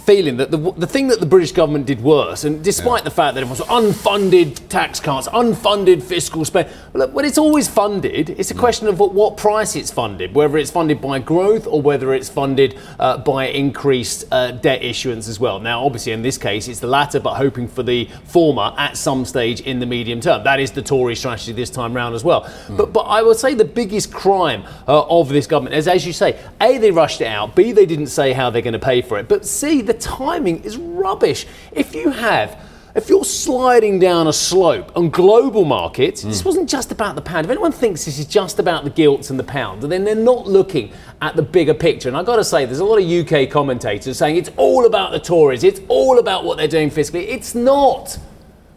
feeling 0.00 0.38
that 0.38 0.50
the 0.50 0.56
the 0.72 0.86
thing 0.86 1.08
that 1.08 1.20
the 1.20 1.26
British 1.26 1.52
government 1.52 1.86
did 1.86 2.00
worse, 2.00 2.44
and 2.44 2.64
despite 2.64 3.04
the 3.04 3.10
fact 3.10 3.34
that 3.34 3.42
it 3.42 3.48
was 3.48 3.60
unfunded 3.60 4.68
tax 4.68 4.98
cuts, 5.00 5.28
unfunded 5.28 6.02
fiscal 6.02 6.44
spend, 6.46 6.68
look, 6.94 7.12
when 7.12 7.26
it's 7.26 7.36
always 7.36 7.68
funded, 7.68 8.30
it's 8.30 8.50
a 8.50 8.54
question 8.54 8.88
of 8.88 8.98
what, 8.98 9.12
what 9.12 9.36
price 9.36 9.76
it's 9.76 9.90
funded, 9.90 10.34
whether 10.34 10.56
it's 10.56 10.70
funded 10.70 11.00
by 11.00 11.18
growth 11.18 11.66
or 11.66 11.82
whether 11.82 12.14
it's 12.14 12.30
funded 12.30 12.78
uh, 12.98 13.18
by 13.18 13.48
increased 13.48 14.24
uh, 14.32 14.52
debt 14.52 14.82
issuance 14.82 15.28
as 15.28 15.38
well. 15.38 15.60
Now, 15.60 15.84
obviously, 15.84 16.12
in 16.12 16.22
this 16.22 16.38
case, 16.38 16.68
it's 16.68 16.80
the 16.80 16.86
latter, 16.86 17.20
but 17.20 17.34
hoping 17.34 17.68
for 17.68 17.82
the 17.82 18.08
former 18.24 18.74
at 18.78 18.96
some 18.96 19.26
stage 19.26 19.60
in 19.60 19.78
the 19.78 19.86
medium 19.86 20.20
term. 20.20 20.42
That 20.42 20.58
is 20.58 20.70
the 20.70 20.82
Tory 20.82 21.16
strategy 21.16 21.52
this 21.52 21.70
time 21.70 21.94
round 21.94 22.14
as 22.14 22.24
well. 22.24 22.50
But, 22.70 22.94
but 22.94 23.02
I 23.02 23.22
would 23.22 23.36
say 23.36 23.54
the 23.54 23.64
biggest 23.66 24.12
crime 24.12 24.64
uh, 24.88 25.02
of 25.02 25.28
this 25.28 25.46
government 25.46 25.76
is, 25.76 25.86
as 25.86 26.06
you 26.06 26.14
say, 26.14 26.40
A, 26.62 26.78
they 26.78 26.90
rushed 26.90 27.20
it 27.20 27.26
out, 27.26 27.54
B, 27.54 27.72
they 27.72 27.84
didn't 27.84 28.06
say 28.06 28.32
how 28.32 28.48
they're 28.48 28.62
going 28.62 28.72
to 28.72 28.78
pay 28.78 29.02
for 29.02 29.18
it, 29.18 29.28
but 29.28 29.44
C, 29.44 29.81
the 29.82 29.94
timing 29.94 30.62
is 30.64 30.76
rubbish. 30.76 31.46
If 31.72 31.94
you 31.94 32.10
have 32.10 32.58
if 32.94 33.08
you're 33.08 33.24
sliding 33.24 33.98
down 33.98 34.26
a 34.26 34.32
slope 34.34 34.94
on 34.94 35.08
global 35.08 35.64
markets, 35.64 36.22
mm. 36.22 36.28
this 36.28 36.44
wasn't 36.44 36.68
just 36.68 36.92
about 36.92 37.14
the 37.14 37.22
pound. 37.22 37.46
If 37.46 37.50
anyone 37.50 37.72
thinks 37.72 38.04
this 38.04 38.18
is 38.18 38.26
just 38.26 38.58
about 38.58 38.84
the 38.84 38.90
gilts 38.90 39.30
and 39.30 39.38
the 39.38 39.44
pound, 39.44 39.82
then 39.82 40.04
they're 40.04 40.14
not 40.14 40.46
looking 40.46 40.92
at 41.22 41.34
the 41.34 41.42
bigger 41.42 41.72
picture. 41.72 42.08
And 42.08 42.16
I've 42.18 42.26
got 42.26 42.36
to 42.36 42.44
say, 42.44 42.66
there's 42.66 42.80
a 42.80 42.84
lot 42.84 43.00
of 43.00 43.08
UK 43.08 43.48
commentators 43.48 44.18
saying 44.18 44.36
it's 44.36 44.50
all 44.58 44.84
about 44.84 45.12
the 45.12 45.20
Tories, 45.20 45.64
it's 45.64 45.80
all 45.88 46.18
about 46.18 46.44
what 46.44 46.58
they're 46.58 46.68
doing 46.68 46.90
fiscally. 46.90 47.26
It's 47.26 47.54
not. 47.54 48.18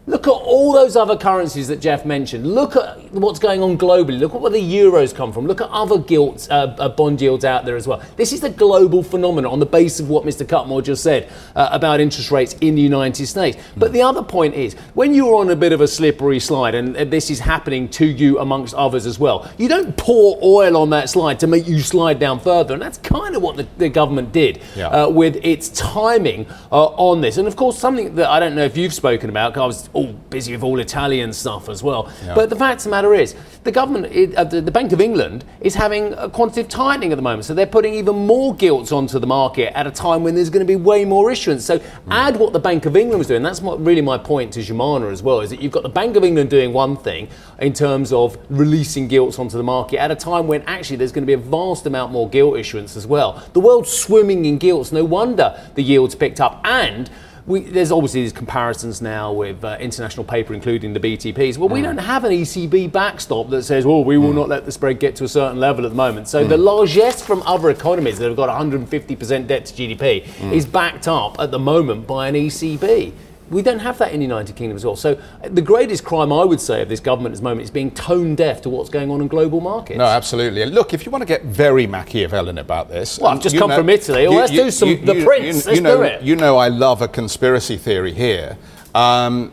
Look 0.07 0.27
at 0.27 0.31
all 0.31 0.71
those 0.71 0.95
other 0.95 1.17
currencies 1.17 1.67
that 1.69 1.81
Jeff 1.81 2.05
mentioned. 2.05 2.45
Look 2.45 2.75
at 2.75 3.11
what's 3.11 3.39
going 3.39 3.63
on 3.63 3.75
globally. 3.75 4.19
Look 4.19 4.35
at 4.35 4.41
where 4.41 4.51
the 4.51 4.59
euros 4.59 5.15
come 5.15 5.33
from. 5.33 5.47
Look 5.47 5.61
at 5.61 5.69
other 5.71 5.97
gilts, 5.97 6.47
uh, 6.51 6.75
uh, 6.77 6.89
bond 6.89 7.19
yields 7.19 7.43
out 7.43 7.65
there 7.65 7.75
as 7.75 7.87
well. 7.87 8.03
This 8.15 8.31
is 8.31 8.43
a 8.43 8.51
global 8.51 9.01
phenomenon 9.01 9.51
on 9.51 9.59
the 9.59 9.65
basis 9.65 10.01
of 10.01 10.09
what 10.09 10.23
Mr. 10.23 10.47
Cutmore 10.47 10.83
just 10.83 11.01
said 11.01 11.31
uh, 11.55 11.69
about 11.71 11.99
interest 11.99 12.29
rates 12.29 12.53
in 12.61 12.75
the 12.75 12.83
United 12.83 13.25
States. 13.25 13.57
But 13.75 13.93
the 13.93 14.03
other 14.03 14.21
point 14.21 14.53
is, 14.53 14.75
when 14.93 15.15
you're 15.15 15.35
on 15.35 15.49
a 15.49 15.55
bit 15.55 15.73
of 15.73 15.81
a 15.81 15.87
slippery 15.87 16.39
slide, 16.39 16.75
and 16.75 16.95
this 16.95 17.31
is 17.31 17.39
happening 17.39 17.89
to 17.89 18.05
you 18.05 18.37
amongst 18.37 18.75
others 18.75 19.07
as 19.07 19.17
well, 19.17 19.51
you 19.57 19.67
don't 19.67 19.97
pour 19.97 20.37
oil 20.43 20.77
on 20.77 20.91
that 20.91 21.09
slide 21.09 21.39
to 21.39 21.47
make 21.47 21.67
you 21.67 21.79
slide 21.79 22.19
down 22.19 22.39
further. 22.39 22.75
And 22.75 22.81
that's 22.81 22.99
kind 22.99 23.35
of 23.35 23.41
what 23.41 23.57
the, 23.57 23.67
the 23.77 23.89
government 23.89 24.31
did 24.31 24.61
yeah. 24.75 24.87
Uh, 24.87 25.09
with 25.09 25.37
its 25.37 25.69
timing 25.69 26.45
uh, 26.71 26.85
on 26.85 27.21
this. 27.21 27.37
And 27.37 27.47
of 27.47 27.55
course, 27.55 27.79
something 27.79 28.13
that 28.15 28.29
I 28.29 28.39
don't 28.39 28.53
know 28.53 28.65
if 28.65 28.77
you've 28.77 28.93
spoken 28.93 29.31
about, 29.31 29.53
because 29.53 29.63
I 29.63 29.65
was 29.65 29.89
all 29.95 30.13
busy 30.29 30.51
with 30.51 30.61
all 30.61 30.79
Italian 30.79 31.31
stuff 31.33 31.69
as 31.69 31.81
well. 31.81 32.11
Yeah. 32.23 32.35
But 32.35 32.49
the 32.49 32.55
fact 32.55 32.81
of 32.81 32.83
the 32.83 32.89
matter 32.91 33.13
is, 33.13 33.33
the 33.63 33.71
government, 33.71 34.35
uh, 34.35 34.43
the, 34.43 34.61
the, 34.61 34.71
Bank 34.71 34.91
of 34.91 34.99
England, 34.99 35.45
is 35.61 35.73
having 35.73 36.13
a 36.13 36.29
quantitative 36.29 36.69
tightening 36.69 37.13
at 37.13 37.15
the 37.15 37.21
moment. 37.21 37.45
So 37.45 37.53
they're 37.53 37.65
putting 37.65 37.93
even 37.93 38.27
more 38.27 38.53
gilts 38.53 38.91
onto 38.91 39.17
the 39.19 39.25
market 39.25 39.75
at 39.75 39.87
a 39.87 39.91
time 39.91 40.23
when 40.23 40.35
there's 40.35 40.49
going 40.49 40.65
to 40.65 40.71
be 40.71 40.75
way 40.75 41.05
more 41.05 41.31
issuance. 41.31 41.65
So 41.65 41.79
mm. 41.79 41.85
add 42.11 42.35
what 42.35 42.51
the 42.51 42.59
Bank 42.59 42.85
of 42.85 42.97
England 42.97 43.19
was 43.19 43.27
doing. 43.27 43.41
That's 43.41 43.61
what, 43.61 43.83
really 43.83 44.01
my 44.01 44.17
point 44.17 44.53
to 44.53 44.59
Joumanna 44.59 45.11
as 45.11 45.23
well, 45.23 45.39
is 45.39 45.49
that 45.49 45.61
you've 45.61 45.71
got 45.71 45.83
the 45.83 45.89
Bank 45.89 46.17
of 46.17 46.23
England 46.25 46.49
doing 46.49 46.73
one 46.73 46.97
thing 46.97 47.29
in 47.59 47.71
terms 47.71 48.11
of 48.11 48.37
releasing 48.49 49.07
gilts 49.07 49.39
onto 49.39 49.57
the 49.57 49.63
market 49.63 49.99
at 49.99 50.11
a 50.11 50.15
time 50.15 50.47
when 50.47 50.61
actually 50.63 50.97
there's 50.97 51.13
going 51.13 51.23
to 51.23 51.27
be 51.27 51.33
a 51.33 51.37
vast 51.37 51.85
amount 51.85 52.11
more 52.11 52.29
gilt 52.29 52.57
issuance 52.57 52.97
as 52.97 53.07
well. 53.07 53.41
The 53.53 53.61
world's 53.61 53.91
swimming 53.91 54.43
in 54.43 54.57
gilts. 54.57 54.91
No 54.91 55.05
wonder 55.05 55.57
the 55.75 55.83
yields 55.83 56.15
picked 56.15 56.41
up. 56.41 56.59
And 56.65 57.09
we, 57.47 57.59
there's 57.59 57.91
obviously 57.91 58.21
these 58.21 58.33
comparisons 58.33 59.01
now 59.01 59.31
with 59.31 59.63
uh, 59.63 59.77
international 59.79 60.23
paper, 60.23 60.53
including 60.53 60.93
the 60.93 60.99
BTPs. 60.99 61.57
Well, 61.57 61.69
mm. 61.69 61.73
we 61.73 61.81
don't 61.81 61.97
have 61.97 62.23
an 62.23 62.31
ECB 62.31 62.91
backstop 62.91 63.49
that 63.51 63.63
says, 63.63 63.85
well, 63.85 64.03
we 64.03 64.17
will 64.17 64.31
mm. 64.31 64.35
not 64.35 64.49
let 64.49 64.65
the 64.65 64.71
spread 64.71 64.99
get 64.99 65.15
to 65.17 65.25
a 65.25 65.27
certain 65.27 65.59
level 65.59 65.85
at 65.85 65.89
the 65.89 65.95
moment. 65.95 66.27
So 66.27 66.43
mm. 66.43 66.49
the 66.49 66.57
largesse 66.57 67.21
from 67.21 67.43
other 67.43 67.69
economies 67.69 68.17
that 68.17 68.27
have 68.27 68.35
got 68.35 68.49
150% 68.49 69.47
debt 69.47 69.65
to 69.67 69.73
GDP 69.73 70.23
mm. 70.23 70.53
is 70.53 70.65
backed 70.65 71.07
up 71.07 71.39
at 71.39 71.51
the 71.51 71.59
moment 71.59 72.07
by 72.07 72.27
an 72.27 72.33
ECB. 72.33 73.13
We 73.49 73.61
don't 73.61 73.79
have 73.79 73.97
that 73.99 74.11
in 74.11 74.19
the 74.19 74.25
United 74.25 74.55
Kingdom 74.55 74.75
as 74.75 74.85
well. 74.85 74.95
So 74.95 75.19
the 75.43 75.61
greatest 75.61 76.03
crime 76.03 76.33
I 76.33 76.43
would 76.43 76.59
say 76.59 76.81
of 76.81 76.89
this 76.89 76.99
government 76.99 77.33
at 77.33 77.37
this 77.37 77.43
moment 77.43 77.61
is 77.61 77.71
being 77.71 77.91
tone 77.91 78.35
deaf 78.35 78.61
to 78.63 78.69
what's 78.69 78.89
going 78.89 79.11
on 79.11 79.21
in 79.21 79.27
global 79.27 79.61
markets. 79.61 79.97
No, 79.97 80.05
absolutely. 80.05 80.61
And 80.63 80.73
look, 80.73 80.93
if 80.93 81.05
you 81.05 81.11
want 81.11 81.21
to 81.21 81.27
get 81.27 81.43
very 81.43 81.85
Machiavellian 81.85 82.57
about 82.57 82.89
this, 82.89 83.19
well, 83.19 83.31
I've 83.31 83.41
just 83.41 83.57
come 83.57 83.69
know, 83.69 83.77
from 83.77 83.89
Italy. 83.89 84.27
Well, 84.27 84.37
let's 84.37 84.51
you, 84.51 84.63
do 84.63 84.71
some 84.71 84.89
you, 84.89 84.97
the 84.97 85.23
prince. 85.23 85.65
let's 85.65 85.79
know, 85.79 85.97
do 85.97 86.03
it. 86.03 86.21
You 86.21 86.35
know, 86.35 86.57
I 86.57 86.69
love 86.69 87.01
a 87.01 87.07
conspiracy 87.07 87.77
theory 87.77 88.13
here. 88.13 88.57
Um, 88.95 89.51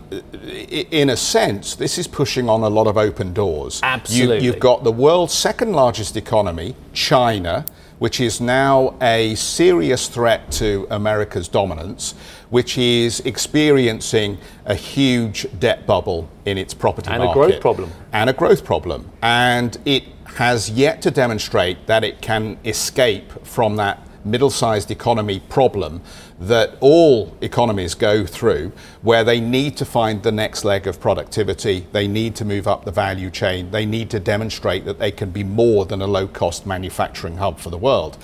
in 0.91 1.11
a 1.11 1.17
sense, 1.17 1.75
this 1.75 1.99
is 1.99 2.07
pushing 2.07 2.49
on 2.49 2.63
a 2.63 2.69
lot 2.69 2.87
of 2.87 2.97
open 2.97 3.33
doors. 3.33 3.81
Absolutely. 3.83 4.45
You, 4.45 4.53
have 4.53 4.61
got 4.61 4.85
the 4.85 4.93
world's 4.93 5.35
second 5.35 5.73
largest 5.73 6.17
economy, 6.17 6.77
China, 6.93 7.67
which 7.99 8.21
is 8.21 8.41
now 8.41 8.95
a 9.01 9.35
serious 9.35 10.09
threat 10.09 10.51
to 10.53 10.87
America's 10.91 11.49
dominance 11.49 12.15
which 12.53 12.77
is 12.77 13.21
experiencing 13.21 14.37
a 14.67 14.75
huge 14.75 15.47
debt 15.59 15.87
bubble 15.87 16.29
in 16.45 16.59
its 16.59 16.75
property 16.75 17.11
and 17.11 17.25
market. 17.25 17.41
And 17.41 17.47
a 17.47 17.49
growth 17.49 17.61
problem. 17.63 17.93
And 18.13 18.29
a 18.29 18.33
growth 18.35 18.63
problem. 18.63 19.11
And 19.23 19.79
it 19.87 20.05
has 20.37 20.69
yet 20.69 21.01
to 21.03 21.11
demonstrate 21.11 21.87
that 21.87 22.05
it 22.05 22.21
can 22.21 22.59
escape 22.67 23.47
from 23.47 23.77
that 23.77 24.07
middle 24.27 24.51
sized 24.51 24.91
economy 24.91 25.41
problem 25.49 26.03
that 26.41 26.77
all 26.81 27.37
economies 27.41 27.95
go 27.95 28.27
through, 28.27 28.73
where 29.03 29.25
they 29.25 29.41
need 29.41 29.77
to 29.77 29.85
find 29.85 30.23
the 30.23 30.33
next 30.33 30.65
leg 30.65 30.87
of 30.87 31.01
productivity, 31.01 31.87
they 31.93 32.07
need 32.09 32.35
to 32.37 32.45
move 32.45 32.67
up 32.67 32.85
the 32.85 32.91
value 32.91 33.31
chain, 33.31 33.71
they 33.71 33.87
need 33.87 34.11
to 34.11 34.21
demonstrate 34.21 34.85
that 34.85 34.99
they 34.99 35.11
can 35.11 35.31
be 35.31 35.45
more 35.45 35.85
than 35.87 36.03
a 36.03 36.07
low 36.07 36.27
cost 36.27 36.67
manufacturing 36.67 37.37
hub 37.37 37.59
for 37.59 37.71
the 37.71 37.79
world. 37.79 38.17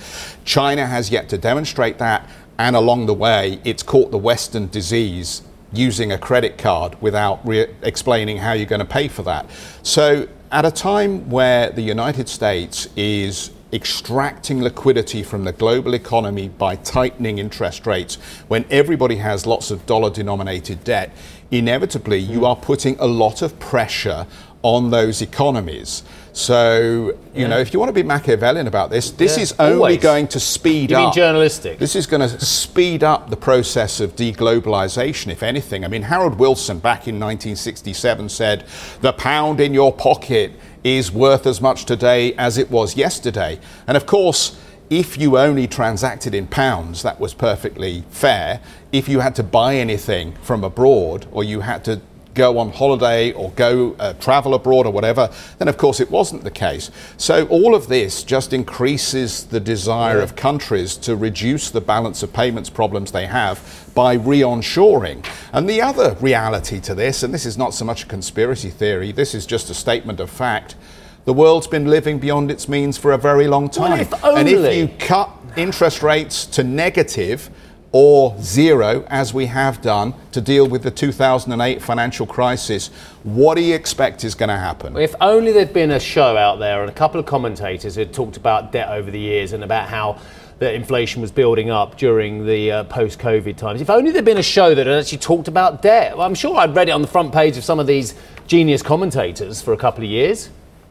China 0.45 0.85
has 0.85 1.09
yet 1.09 1.29
to 1.29 1.37
demonstrate 1.37 1.97
that, 1.97 2.29
and 2.57 2.75
along 2.75 3.05
the 3.05 3.13
way, 3.13 3.61
it's 3.63 3.83
caught 3.83 4.11
the 4.11 4.17
Western 4.17 4.67
disease 4.67 5.43
using 5.71 6.11
a 6.11 6.17
credit 6.17 6.57
card 6.57 6.99
without 7.01 7.45
re- 7.47 7.67
explaining 7.83 8.37
how 8.37 8.53
you're 8.53 8.65
going 8.65 8.79
to 8.79 8.85
pay 8.85 9.07
for 9.07 9.23
that. 9.23 9.49
So, 9.83 10.27
at 10.51 10.65
a 10.65 10.71
time 10.71 11.29
where 11.29 11.69
the 11.69 11.81
United 11.81 12.27
States 12.27 12.89
is 12.95 13.51
extracting 13.71 14.61
liquidity 14.61 15.23
from 15.23 15.43
the 15.43 15.51
global 15.51 15.93
economy 15.93 16.49
by 16.49 16.75
tightening 16.75 17.37
interest 17.37 17.85
rates, 17.85 18.15
when 18.47 18.65
everybody 18.69 19.17
has 19.17 19.45
lots 19.45 19.71
of 19.71 19.85
dollar 19.85 20.09
denominated 20.09 20.83
debt, 20.83 21.11
inevitably 21.51 22.17
you 22.17 22.39
hmm. 22.39 22.45
are 22.45 22.55
putting 22.55 22.97
a 22.99 23.05
lot 23.07 23.41
of 23.41 23.59
pressure 23.59 24.25
on 24.61 24.89
those 24.89 25.21
economies. 25.21 26.03
So, 26.33 27.17
you 27.33 27.41
yeah. 27.41 27.47
know, 27.47 27.59
if 27.59 27.73
you 27.73 27.79
want 27.79 27.89
to 27.89 27.93
be 27.93 28.03
Machiavellian 28.03 28.67
about 28.67 28.89
this, 28.89 29.11
this 29.11 29.37
yeah, 29.37 29.43
is 29.43 29.53
only 29.57 29.75
always. 29.75 29.97
going 29.99 30.27
to 30.29 30.39
speed 30.39 30.91
you 30.91 30.97
up. 30.97 31.03
Mean 31.05 31.13
journalistic. 31.13 31.79
This 31.79 31.95
is 31.95 32.05
going 32.05 32.21
to 32.21 32.45
speed 32.45 33.03
up 33.03 33.29
the 33.29 33.37
process 33.37 33.99
of 33.99 34.15
deglobalization, 34.15 35.31
if 35.31 35.43
anything. 35.43 35.83
I 35.83 35.87
mean, 35.87 36.03
Harold 36.03 36.37
Wilson 36.37 36.79
back 36.79 37.07
in 37.07 37.15
1967 37.15 38.29
said, 38.29 38.65
the 39.01 39.13
pound 39.13 39.59
in 39.59 39.73
your 39.73 39.91
pocket 39.91 40.53
is 40.83 41.11
worth 41.11 41.45
as 41.45 41.61
much 41.61 41.85
today 41.85 42.33
as 42.35 42.57
it 42.57 42.71
was 42.71 42.95
yesterday. 42.95 43.59
And 43.87 43.97
of 43.97 44.05
course, 44.05 44.59
if 44.89 45.17
you 45.17 45.37
only 45.37 45.67
transacted 45.67 46.33
in 46.33 46.47
pounds, 46.47 47.03
that 47.03 47.19
was 47.19 47.33
perfectly 47.33 48.03
fair. 48.09 48.59
If 48.91 49.07
you 49.07 49.19
had 49.19 49.35
to 49.35 49.43
buy 49.43 49.75
anything 49.75 50.33
from 50.41 50.63
abroad 50.63 51.27
or 51.31 51.43
you 51.43 51.61
had 51.61 51.85
to 51.85 52.01
go 52.33 52.57
on 52.57 52.71
holiday 52.71 53.31
or 53.33 53.51
go 53.51 53.95
uh, 53.99 54.13
travel 54.13 54.53
abroad 54.53 54.85
or 54.85 54.93
whatever, 54.93 55.29
then 55.57 55.67
of 55.67 55.77
course 55.77 55.99
it 55.99 56.09
wasn't 56.09 56.43
the 56.43 56.51
case. 56.51 56.89
So 57.17 57.45
all 57.47 57.75
of 57.75 57.87
this 57.87 58.23
just 58.23 58.53
increases 58.53 59.45
the 59.45 59.59
desire 59.59 60.17
yeah. 60.17 60.23
of 60.23 60.35
countries 60.35 60.95
to 60.97 61.15
reduce 61.15 61.69
the 61.69 61.81
balance 61.81 62.23
of 62.23 62.31
payments 62.31 62.69
problems 62.69 63.11
they 63.11 63.25
have 63.25 63.88
by 63.99 64.13
re-onshoring. 64.13 65.25
And 65.51 65.69
the 65.69 65.81
other 65.81 66.15
reality 66.21 66.79
to 66.79 66.95
this, 66.95 67.21
and 67.21 67.33
this 67.33 67.45
is 67.45 67.57
not 67.57 67.73
so 67.73 67.83
much 67.83 68.03
a 68.03 68.05
conspiracy 68.05 68.69
theory, 68.69 69.11
this 69.11 69.35
is 69.35 69.45
just 69.45 69.69
a 69.69 69.73
statement 69.73 70.21
of 70.21 70.29
fact. 70.29 70.77
The 71.25 71.33
world's 71.33 71.67
been 71.67 71.85
living 71.85 72.17
beyond 72.17 72.49
its 72.49 72.69
means 72.69 72.97
for 72.97 73.11
a 73.11 73.17
very 73.17 73.45
long 73.47 73.69
time. 73.69 73.99
If 73.99 74.23
and 74.23 74.47
if 74.47 74.73
you 74.73 74.87
cut 75.05 75.29
interest 75.57 76.01
rates 76.01 76.45
to 76.45 76.63
negative, 76.63 77.49
or 77.91 78.37
zero, 78.39 79.03
as 79.09 79.33
we 79.33 79.47
have 79.47 79.81
done 79.81 80.13
to 80.31 80.39
deal 80.39 80.65
with 80.65 80.83
the 80.83 80.91
2008 80.91 81.81
financial 81.81 82.27
crisis. 82.27 82.87
What 83.23 83.55
do 83.55 83.61
you 83.61 83.73
expect 83.73 84.23
is 84.23 84.35
going 84.35 84.49
to 84.49 84.57
happen? 84.57 84.95
If 84.95 85.15
only 85.19 85.51
there'd 85.51 85.73
been 85.73 85.91
a 85.91 85.99
show 85.99 86.37
out 86.37 86.59
there 86.59 86.81
and 86.81 86.89
a 86.89 86.93
couple 86.93 87.19
of 87.19 87.25
commentators 87.25 87.95
who 87.95 88.01
had 88.01 88.13
talked 88.13 88.37
about 88.37 88.71
debt 88.71 88.89
over 88.89 89.09
the 89.09 89.19
years 89.19 89.53
and 89.53 89.63
about 89.63 89.89
how 89.89 90.19
that 90.59 90.75
inflation 90.75 91.21
was 91.21 91.31
building 91.31 91.69
up 91.69 91.97
during 91.97 92.45
the 92.45 92.71
uh, 92.71 92.83
post-COVID 92.85 93.55
times. 93.55 93.81
If 93.81 93.89
only 93.89 94.11
there'd 94.11 94.25
been 94.25 94.37
a 94.37 94.43
show 94.43 94.75
that 94.75 94.87
had 94.87 94.99
actually 94.99 95.19
talked 95.19 95.47
about 95.47 95.81
debt. 95.81 96.17
Well, 96.17 96.27
I'm 96.27 96.35
sure 96.35 96.55
I'd 96.57 96.75
read 96.75 96.89
it 96.89 96.91
on 96.91 97.01
the 97.01 97.07
front 97.07 97.33
page 97.33 97.57
of 97.57 97.63
some 97.63 97.79
of 97.79 97.87
these 97.87 98.13
genius 98.45 98.81
commentators 98.81 99.61
for 99.61 99.73
a 99.73 99.77
couple 99.77 100.03
of 100.03 100.09
years. 100.09 100.49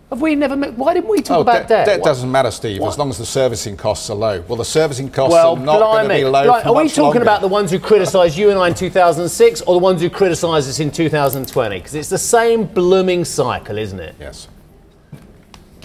Have 0.09 0.23
we 0.23 0.35
never 0.35 0.57
met, 0.57 0.73
why 0.73 0.95
didn't 0.95 1.11
we 1.11 1.21
talk 1.21 1.37
oh, 1.37 1.41
about 1.43 1.69
debt? 1.69 1.85
Debt 1.85 2.03
doesn't 2.03 2.31
matter, 2.31 2.51
Steve, 2.51 2.81
what? 2.81 2.89
as 2.89 2.99
long 2.99 3.11
as 3.11 3.19
the 3.19 3.27
servicing 3.27 3.77
costs 3.77 4.09
are 4.09 4.17
low. 4.17 4.41
Well, 4.49 4.57
the 4.57 4.65
servicing 4.65 5.11
costs 5.11 5.35
well, 5.35 5.55
are 5.55 5.63
not 5.63 5.81
going 5.81 6.09
to 6.09 6.15
be 6.15 6.25
low. 6.25 6.45
Blimey. 6.45 6.65
are 6.65 6.83
we 6.83 6.89
talking 6.89 7.03
longer. 7.03 7.23
about 7.23 7.43
the 7.43 7.49
ones 7.49 7.71
who 7.71 7.79
criticised 7.79 8.39
you 8.39 8.49
and 8.49 8.59
I 8.59 8.69
in 8.69 8.75
2006 8.75 9.61
or 9.63 9.75
the 9.75 9.85
ones 9.85 10.01
who 10.01 10.09
criticised 10.09 10.67
us 10.67 10.81
in 10.81 10.91
2020? 10.91 11.77
Because 11.77 11.95
it's 11.95 12.09
the 12.09 12.17
same 12.17 12.65
blooming 12.65 13.27
cycle, 13.27 13.77
isn't 13.77 14.01
it? 14.01 14.15
Yes. 14.19 14.49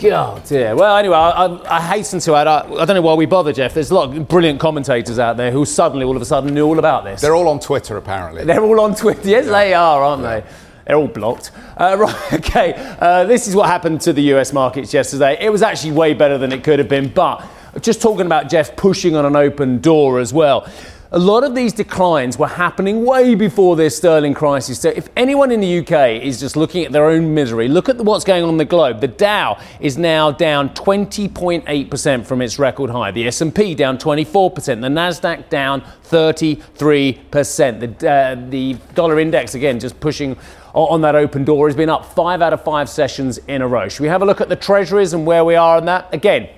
God, 0.04 0.44
dear. 0.44 0.76
Well, 0.76 0.98
anyway, 0.98 1.16
I, 1.16 1.46
I, 1.46 1.78
I 1.78 1.82
hasten 1.82 2.20
to 2.20 2.36
add, 2.36 2.46
I, 2.46 2.60
I, 2.60 2.84
don't 2.84 2.96
know 2.96 3.02
why 3.02 3.14
we 3.14 3.26
bother, 3.26 3.54
Jeff. 3.54 3.74
There's 3.74 3.90
a 3.90 3.96
lot 3.96 4.14
of 4.14 4.28
brilliant 4.28 4.60
commentators 4.60 5.18
out 5.18 5.38
there 5.38 5.50
who 5.50 5.64
suddenly, 5.64 6.04
all 6.06 6.18
of 6.18 6.22
a 6.22 6.26
sudden, 6.26 6.54
knew 6.54 6.66
all 6.66 6.78
about 6.78 7.06
this. 7.06 7.22
They're 7.22 7.36
all 7.36 7.48
on 7.48 7.62
Twitter, 7.62 7.96
apparently. 7.96 8.44
They're 8.46 8.62
all 8.62 8.82
on 8.82 8.96
Twitter. 8.96 9.30
Yes, 9.30 9.46
yeah. 9.46 9.52
they 9.52 9.74
are, 9.74 10.04
aren't 10.04 10.24
yeah. 10.24 10.42
they? 10.42 10.46
They're 10.86 10.98
all 10.98 11.08
blocked. 11.08 11.52
Uh, 11.78 11.96
right, 12.00 12.34
okay. 12.34 12.74
Uh, 13.00 13.24
this 13.24 13.48
is 13.48 13.56
what 13.56 13.68
happened 13.68 14.02
to 14.02 14.12
the 14.12 14.34
US 14.34 14.52
markets 14.52 14.94
yesterday. 14.94 15.38
It 15.40 15.50
was 15.50 15.62
actually 15.62 15.94
way 15.94 16.14
better 16.14 16.38
than 16.38 16.52
it 16.52 16.66
could 16.66 16.80
have 16.80 16.90
been, 16.90 17.08
but 17.08 17.48
just 17.82 18.02
talking 18.02 18.26
about 18.26 18.50
Jeff 18.50 18.76
pushing 18.76 19.16
on 19.16 19.26
an 19.26 19.38
open 19.38 19.80
door 19.80 20.20
as 20.20 20.34
well. 20.34 20.70
A 21.14 21.20
lot 21.20 21.44
of 21.44 21.54
these 21.54 21.74
declines 21.74 22.40
were 22.40 22.48
happening 22.48 23.06
way 23.06 23.36
before 23.36 23.76
this 23.76 23.96
sterling 23.96 24.34
crisis. 24.34 24.80
So 24.80 24.90
if 24.90 25.10
anyone 25.16 25.52
in 25.52 25.60
the 25.60 25.80
UK 25.80 26.24
is 26.24 26.40
just 26.40 26.58
looking 26.58 26.84
at 26.86 26.92
their 26.92 27.06
own 27.06 27.36
misery, 27.36 27.68
look 27.68 27.88
at 27.88 27.98
what's 27.98 28.26
going 28.26 28.42
on 28.44 28.50
in 28.50 28.58
the 28.58 28.66
globe. 28.66 29.00
The 29.00 29.10
Dow 29.10 29.60
is 29.80 29.96
now 29.96 30.32
down 30.32 30.70
20.8% 30.70 32.26
from 32.26 32.42
its 32.42 32.58
record 32.58 32.90
high. 32.90 33.12
The 33.12 33.28
S&P 33.28 33.76
down 33.76 34.00
24%. 34.00 34.56
The 34.66 34.74
Nasdaq 34.74 35.50
down 35.50 35.82
33%. 36.06 38.00
The, 38.00 38.10
uh, 38.10 38.50
the 38.50 38.74
dollar 38.96 39.20
index 39.20 39.54
again 39.54 39.80
just 39.80 40.00
pushing 40.00 40.36
on 40.74 41.02
that 41.02 41.14
open 41.14 41.44
door 41.44 41.68
has 41.68 41.76
been 41.76 41.90
up 41.90 42.06
five 42.16 42.42
out 42.42 42.54
of 42.54 42.64
five 42.64 42.90
sessions 42.90 43.38
in 43.48 43.62
a 43.62 43.68
row. 43.68 43.88
Should 43.88 44.02
we 44.02 44.08
have 44.08 44.24
a 44.24 44.26
look 44.26 44.42
at 44.42 44.50
the 44.50 44.56
treasuries 44.56 45.14
and 45.14 45.28
where 45.28 45.46
we 45.46 45.54
are 45.54 45.78
on 45.78 45.86
that? 45.86 46.12
Again, 46.12 46.50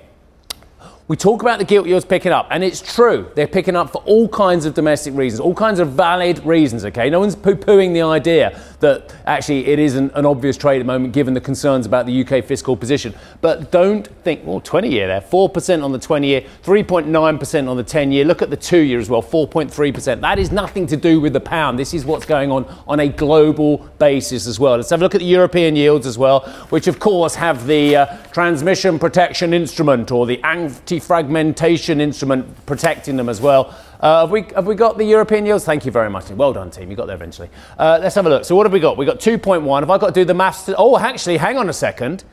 we 1.07 1.15
talk 1.15 1.43
about 1.43 1.59
the 1.59 1.65
gilt 1.65 1.85
yields 1.85 2.03
picking 2.03 2.31
up, 2.31 2.47
and 2.49 2.63
it's 2.63 2.81
true. 2.81 3.29
They're 3.35 3.47
picking 3.47 3.75
up 3.75 3.91
for 3.91 3.99
all 4.05 4.27
kinds 4.27 4.65
of 4.65 4.73
domestic 4.73 5.13
reasons, 5.13 5.39
all 5.39 5.53
kinds 5.53 5.79
of 5.79 5.91
valid 5.91 6.43
reasons, 6.43 6.83
okay? 6.83 7.11
No 7.11 7.19
one's 7.19 7.35
poo 7.35 7.53
pooing 7.53 7.93
the 7.93 8.01
idea 8.01 8.59
that 8.79 9.13
actually 9.27 9.67
it 9.67 9.77
isn't 9.77 10.11
an 10.15 10.25
obvious 10.25 10.57
trade 10.57 10.77
at 10.77 10.79
the 10.79 10.85
moment 10.85 11.13
given 11.13 11.35
the 11.35 11.41
concerns 11.41 11.85
about 11.85 12.07
the 12.07 12.25
UK 12.25 12.43
fiscal 12.43 12.75
position. 12.75 13.13
But 13.41 13.71
don't 13.71 14.07
think, 14.23 14.45
well, 14.45 14.59
20 14.59 14.89
year 14.89 15.05
there, 15.05 15.21
4% 15.21 15.83
on 15.83 15.91
the 15.91 15.99
20 15.99 16.27
year, 16.27 16.41
3.9% 16.63 17.69
on 17.69 17.77
the 17.77 17.83
10 17.83 18.11
year. 18.11 18.25
Look 18.25 18.41
at 18.41 18.49
the 18.49 18.57
two 18.57 18.79
year 18.79 18.99
as 18.99 19.07
well, 19.07 19.21
4.3%. 19.21 20.21
That 20.21 20.39
is 20.39 20.51
nothing 20.51 20.87
to 20.87 20.97
do 20.97 21.21
with 21.21 21.33
the 21.33 21.39
pound. 21.39 21.77
This 21.77 21.93
is 21.93 22.03
what's 22.03 22.25
going 22.25 22.51
on 22.51 22.65
on 22.87 22.99
a 22.99 23.07
global 23.07 23.77
basis 23.99 24.47
as 24.47 24.59
well. 24.59 24.77
Let's 24.77 24.89
have 24.89 25.01
a 25.01 25.03
look 25.03 25.13
at 25.13 25.21
the 25.21 25.27
European 25.27 25.75
yields 25.75 26.07
as 26.07 26.17
well, 26.17 26.39
which 26.69 26.87
of 26.87 26.97
course 26.97 27.35
have 27.35 27.67
the 27.67 27.95
uh, 27.95 28.17
transmission 28.33 28.97
protection 28.97 29.53
instrument 29.53 30.11
or 30.11 30.25
the 30.25 30.41
anti 30.41 30.94
anti-fragmentation 30.95 31.99
instrument 31.99 32.65
protecting 32.65 33.17
them 33.17 33.29
as 33.29 33.41
well. 33.41 33.75
Uh, 33.99 34.21
have, 34.21 34.31
we, 34.31 34.43
have 34.55 34.65
we 34.65 34.75
got 34.75 34.97
the 34.97 35.03
European 35.03 35.45
yields? 35.45 35.65
Thank 35.65 35.85
you 35.85 35.91
very 35.91 36.09
much. 36.09 36.29
Well 36.29 36.53
done, 36.53 36.71
team. 36.71 36.89
You 36.89 36.95
got 36.95 37.07
there 37.07 37.15
eventually. 37.15 37.49
Uh, 37.77 37.99
let's 38.01 38.15
have 38.15 38.25
a 38.25 38.29
look. 38.29 38.45
So 38.45 38.55
what 38.55 38.65
have 38.65 38.73
we 38.73 38.79
got? 38.79 38.97
We've 38.97 39.07
got 39.07 39.19
2.1. 39.19 39.79
Have 39.81 39.89
I 39.89 39.97
got 39.97 40.07
to 40.07 40.13
do 40.13 40.25
the 40.25 40.33
maths? 40.33 40.65
To, 40.65 40.75
oh, 40.77 40.97
actually, 40.97 41.37
hang 41.37 41.57
on 41.57 41.69
a 41.69 41.73
second. 41.73 42.23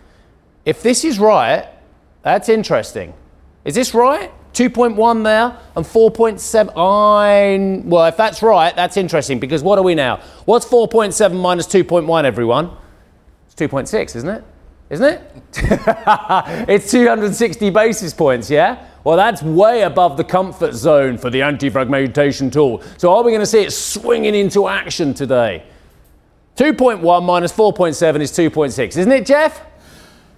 If 0.65 0.83
this 0.83 1.05
is 1.05 1.19
right, 1.19 1.69
that's 2.23 2.49
interesting. 2.49 3.15
Is 3.65 3.75
this 3.75 3.95
right? 3.95 4.31
2.1 4.55 5.25
there 5.25 5.59
and 5.75 5.85
4.7. 5.85 6.73
I, 6.77 7.83
well, 7.85 8.07
if 8.07 8.17
that's 8.17 8.43
right, 8.43 8.75
that's 8.77 8.97
interesting 8.97 9.41
because 9.41 9.63
what 9.63 9.79
are 9.79 9.85
we 9.85 9.95
now? 9.95 10.19
What's 10.45 10.67
4.7 10.67 11.41
minus 11.41 11.67
2.1, 11.67 12.25
everyone? 12.25 12.71
It's 13.47 13.55
2.6, 13.55 14.17
isn't 14.17 14.29
it? 14.29 14.45
Isn't 14.93 15.07
it? 15.07 15.21
it's 16.69 16.91
260 16.91 17.71
basis 17.71 18.13
points, 18.13 18.51
yeah? 18.51 18.87
Well, 19.05 19.17
that's 19.17 19.43
way 19.43 19.83
above 19.83 20.17
the 20.19 20.23
comfort 20.23 20.75
zone 20.75 21.17
for 21.17 21.31
the 21.31 21.41
anti 21.43 21.71
fragmentation 21.71 22.51
tool. 22.51 22.83
So, 22.99 23.13
are 23.13 23.25
we 23.25 23.33
going 23.33 23.41
to 23.41 23.47
see 23.47 23.63
it 23.63 23.73
swinging 23.73 24.35
into 24.35 24.69
action 24.69 25.15
today? 25.15 25.65
2.1 26.57 27.25
minus 27.25 27.53
4.7 27.53 28.21
is 28.21 28.31
2.6, 28.33 28.89
isn't 28.99 29.11
it, 29.11 29.25
Jeff? 29.25 29.63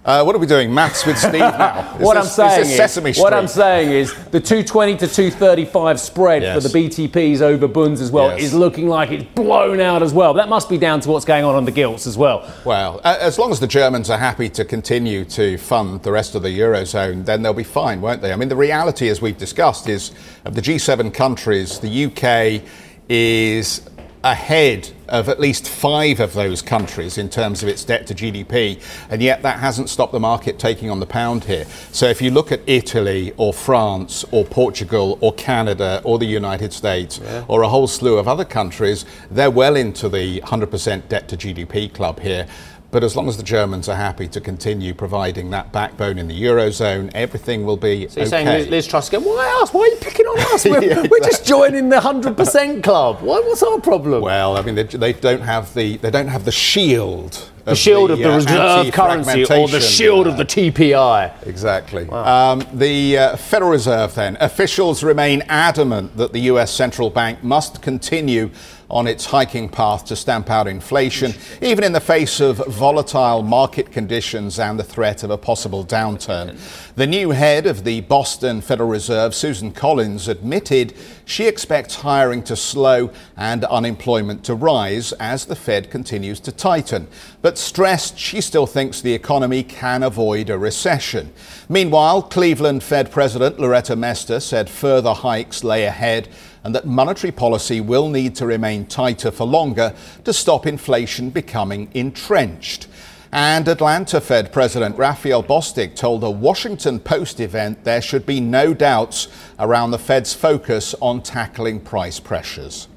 Uh, 0.05 0.23
what 0.23 0.35
are 0.35 0.39
we 0.39 0.45
doing? 0.45 0.71
Maths 0.71 1.03
with 1.03 1.17
Steve 1.17 1.33
now. 1.39 1.97
what 1.97 2.13
this, 2.13 2.37
I'm 2.37 2.63
saying 2.63 3.05
is, 3.07 3.17
what 3.17 3.33
I'm 3.33 3.47
saying 3.47 3.89
is 3.89 4.13
the 4.25 4.39
220 4.39 4.97
to 4.97 5.07
235 5.07 5.99
spread 5.99 6.43
yes. 6.43 6.53
for 6.61 6.69
the 6.69 6.79
BTPs 6.79 7.41
over 7.41 7.67
Bunds 7.67 8.01
as 8.01 8.11
well 8.11 8.29
yes. 8.29 8.43
is 8.43 8.53
looking 8.53 8.87
like 8.87 9.09
it's 9.09 9.23
blown 9.33 9.79
out 9.79 10.03
as 10.03 10.13
well. 10.13 10.35
That 10.35 10.47
must 10.47 10.69
be 10.69 10.77
down 10.77 10.99
to 11.01 11.09
what's 11.09 11.25
going 11.25 11.43
on 11.43 11.55
on 11.55 11.65
the 11.65 11.71
gilts 11.71 12.05
as 12.05 12.19
well. 12.19 12.47
Well, 12.63 13.01
as 13.03 13.39
long 13.39 13.51
as 13.51 13.59
the 13.59 13.65
Germans 13.65 14.11
are 14.11 14.19
happy 14.19 14.47
to 14.49 14.63
continue 14.63 15.25
to 15.25 15.57
fund 15.57 16.03
the 16.03 16.11
rest 16.11 16.35
of 16.35 16.43
the 16.43 16.49
eurozone, 16.49 17.25
then 17.25 17.41
they'll 17.41 17.55
be 17.55 17.63
fine, 17.63 17.99
won't 17.99 18.21
they? 18.21 18.31
I 18.31 18.35
mean, 18.35 18.49
the 18.49 18.55
reality, 18.55 19.09
as 19.09 19.23
we've 19.23 19.39
discussed, 19.39 19.89
is 19.89 20.11
of 20.45 20.53
the 20.53 20.61
G7 20.61 21.15
countries, 21.15 21.79
the 21.79 22.05
UK 22.05 22.61
is 23.09 23.81
ahead 24.25 24.91
of 25.07 25.29
at 25.29 25.39
least 25.39 25.69
five 25.69 26.19
of 26.19 26.33
those 26.33 26.59
countries 26.59 27.19
in 27.19 27.29
terms 27.29 27.61
of 27.61 27.69
its 27.69 27.83
debt 27.83 28.07
to 28.07 28.15
GDP, 28.15 28.81
and 29.11 29.21
yet 29.21 29.43
that 29.43 29.59
hasn't 29.59 29.87
stopped 29.87 30.11
the 30.11 30.19
market 30.19 30.57
taking 30.57 30.89
on 30.89 30.99
the 30.99 31.05
pound 31.05 31.43
here. 31.43 31.65
So 31.91 32.07
if 32.07 32.23
you 32.23 32.31
look 32.31 32.51
at 32.51 32.59
Italy 32.65 33.33
or 33.37 33.53
France 33.53 34.25
or 34.31 34.43
Portugal 34.43 35.19
or 35.21 35.31
Canada 35.33 36.01
or 36.03 36.17
the 36.17 36.25
United 36.25 36.73
States 36.73 37.19
yeah. 37.23 37.45
or 37.47 37.61
a 37.61 37.69
whole 37.69 37.85
slew 37.85 38.17
of 38.17 38.27
other 38.27 38.45
countries, 38.45 39.05
they're 39.29 39.51
well 39.51 39.75
into 39.75 40.09
the 40.09 40.41
100% 40.41 41.07
debt 41.07 41.29
to 41.29 41.37
GDP 41.37 41.93
club 41.93 42.19
here. 42.19 42.47
But 42.95 43.03
as 43.03 43.13
long 43.13 43.27
as 43.27 43.35
the 43.35 43.43
Germans 43.43 43.89
are 43.89 43.95
happy 43.97 44.29
to 44.29 44.39
continue 44.39 44.93
providing 44.93 45.49
that 45.49 45.73
backbone 45.73 46.17
in 46.17 46.29
the 46.29 46.43
eurozone, 46.43 47.11
everything 47.13 47.65
will 47.65 47.75
be. 47.75 48.07
So 48.07 48.21
you're 48.21 48.27
okay. 48.27 48.45
saying 48.45 48.69
Liz 48.71 48.87
Truss 48.87 49.09
again? 49.09 49.25
Why 49.25 49.59
us? 49.61 49.73
Why 49.73 49.81
are 49.81 49.87
you 49.87 49.97
picking 49.97 50.25
on 50.25 50.39
us? 50.53 50.63
We're, 50.65 50.75
yeah, 50.75 50.87
exactly. 50.91 51.09
we're 51.09 51.27
just 51.27 51.45
joining 51.45 51.89
the 51.89 51.99
hundred 51.99 52.37
percent 52.37 52.85
club. 52.85 53.19
Why, 53.19 53.41
what's 53.41 53.61
our 53.63 53.81
problem? 53.81 54.21
Well, 54.21 54.55
I 54.55 54.61
mean, 54.61 54.75
they, 54.75 54.83
they, 54.83 55.11
don't 55.11 55.41
have 55.41 55.73
the 55.73 55.97
they 55.97 56.09
don't 56.09 56.29
have 56.29 56.45
the 56.45 56.53
shield. 56.53 57.51
The 57.65 57.75
shield 57.75 58.11
of 58.11 58.19
the, 58.19 58.33
of 58.33 58.45
the 58.45 58.61
uh, 58.63 58.77
reserve 58.77 58.93
currency 58.93 59.43
or 59.53 59.67
the 59.67 59.81
shield 59.81 60.27
uh, 60.27 60.29
of 60.29 60.37
the 60.37 60.45
TPI. 60.45 61.47
Exactly. 61.47 62.05
Wow. 62.05 62.53
Um, 62.53 62.65
the 62.71 63.17
uh, 63.17 63.35
Federal 63.35 63.71
Reserve, 63.71 64.13
then, 64.15 64.37
officials 64.39 65.03
remain 65.03 65.41
adamant 65.49 66.15
that 66.15 66.31
the 66.31 66.41
US 66.41 66.71
central 66.71 67.09
bank 67.09 67.43
must 67.43 67.81
continue 67.81 68.51
on 68.89 69.07
its 69.07 69.25
hiking 69.25 69.67
path 69.67 70.05
to 70.05 70.15
stamp 70.15 70.49
out 70.49 70.67
inflation, 70.67 71.33
even 71.61 71.83
in 71.83 71.91
the 71.91 71.99
face 71.99 72.39
of 72.39 72.57
volatile 72.67 73.41
market 73.41 73.91
conditions 73.91 74.59
and 74.59 74.79
the 74.79 74.83
threat 74.83 75.23
of 75.23 75.29
a 75.29 75.37
possible 75.37 75.85
downturn. 75.85 76.57
The 76.95 77.07
new 77.07 77.31
head 77.31 77.65
of 77.65 77.83
the 77.83 78.01
Boston 78.01 78.61
Federal 78.61 78.89
Reserve, 78.89 79.33
Susan 79.33 79.71
Collins, 79.71 80.27
admitted 80.27 80.93
she 81.25 81.47
expects 81.47 81.95
hiring 81.95 82.43
to 82.43 82.55
slow 82.55 83.11
and 83.35 83.65
unemployment 83.65 84.43
to 84.45 84.55
rise 84.55 85.11
as 85.13 85.45
the 85.45 85.55
Fed 85.55 85.89
continues 85.89 86.39
to 86.41 86.51
tighten, 86.51 87.07
but 87.41 87.57
stressed 87.57 88.17
she 88.19 88.41
still 88.41 88.67
thinks 88.67 89.01
the 89.01 89.13
economy 89.13 89.63
can 89.63 90.03
avoid 90.03 90.49
a 90.49 90.57
recession. 90.57 91.33
Meanwhile, 91.67 92.23
Cleveland 92.23 92.83
Fed 92.83 93.11
President 93.11 93.59
Loretta 93.59 93.95
Mester 93.95 94.39
said 94.39 94.69
further 94.69 95.13
hikes 95.13 95.63
lay 95.63 95.85
ahead 95.85 96.29
and 96.65 96.73
that 96.73 96.87
monetary 96.87 97.31
policy 97.31 97.79
will 97.79 98.09
need 98.09 98.35
to 98.35 98.45
remain 98.47 98.87
tighter 98.87 99.29
for 99.29 99.45
longer 99.45 99.93
to 100.23 100.33
stop 100.33 100.65
inflation 100.65 101.29
becoming 101.29 101.87
entrenched. 101.93 102.87
And 103.31 103.67
Atlanta 103.67 104.19
Fed 104.19 104.51
President 104.51 104.97
Raphael 104.97 105.43
Bostic 105.43 105.95
told 105.95 106.23
a 106.23 106.31
Washington 106.31 106.99
Post 106.99 107.39
event 107.39 107.83
there 107.83 108.01
should 108.01 108.25
be 108.25 108.39
no 108.39 108.73
doubts 108.73 109.27
around 109.59 109.91
the 109.91 109.99
Fed's 109.99 110.33
focus 110.33 110.95
on 111.01 111.21
tackling 111.21 111.79
price 111.79 112.19
pressures. 112.19 112.87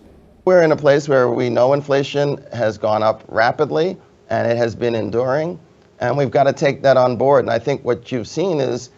We're 0.47 0.63
in 0.63 0.73
a 0.73 0.77
place 0.77 1.07
where 1.07 1.29
we 1.29 1.51
know 1.51 1.75
inflation 1.75 2.43
has 2.55 2.79
gone 2.79 3.03
up 3.03 3.23
rapidly 3.29 3.99
and 4.31 4.51
it 4.51 4.57
has 4.57 4.75
been 4.75 4.95
enduring, 4.95 5.61
and 6.01 6.17
we've 6.17 6.31
got 6.31 6.45
to 6.45 6.55
take 6.55 6.81
that 6.83 6.97
on 6.97 7.17
board. 7.17 7.45
And 7.45 7.51
I 7.51 7.59
think 7.59 7.85
what 7.85 8.11
you've 8.11 8.29
seen 8.29 8.61
is 8.61 8.89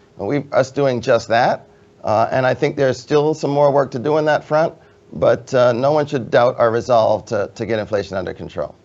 us 0.53 0.71
doing 0.71 1.01
just 1.01 1.27
that. 1.27 1.67
Uh, 2.03 2.27
and 2.31 2.45
I 2.45 2.53
think 2.53 2.75
there's 2.75 2.99
still 2.99 3.33
some 3.33 3.51
more 3.51 3.71
work 3.71 3.91
to 3.91 3.99
do 3.99 4.17
on 4.17 4.25
that 4.25 4.43
front, 4.43 4.73
but 5.13 5.53
uh, 5.53 5.73
no 5.73 5.91
one 5.91 6.05
should 6.07 6.31
doubt 6.31 6.57
our 6.59 6.71
resolve 6.71 7.25
to, 7.25 7.51
to 7.55 7.65
get 7.65 7.79
inflation 7.79 8.17
under 8.17 8.33
control. 8.33 8.75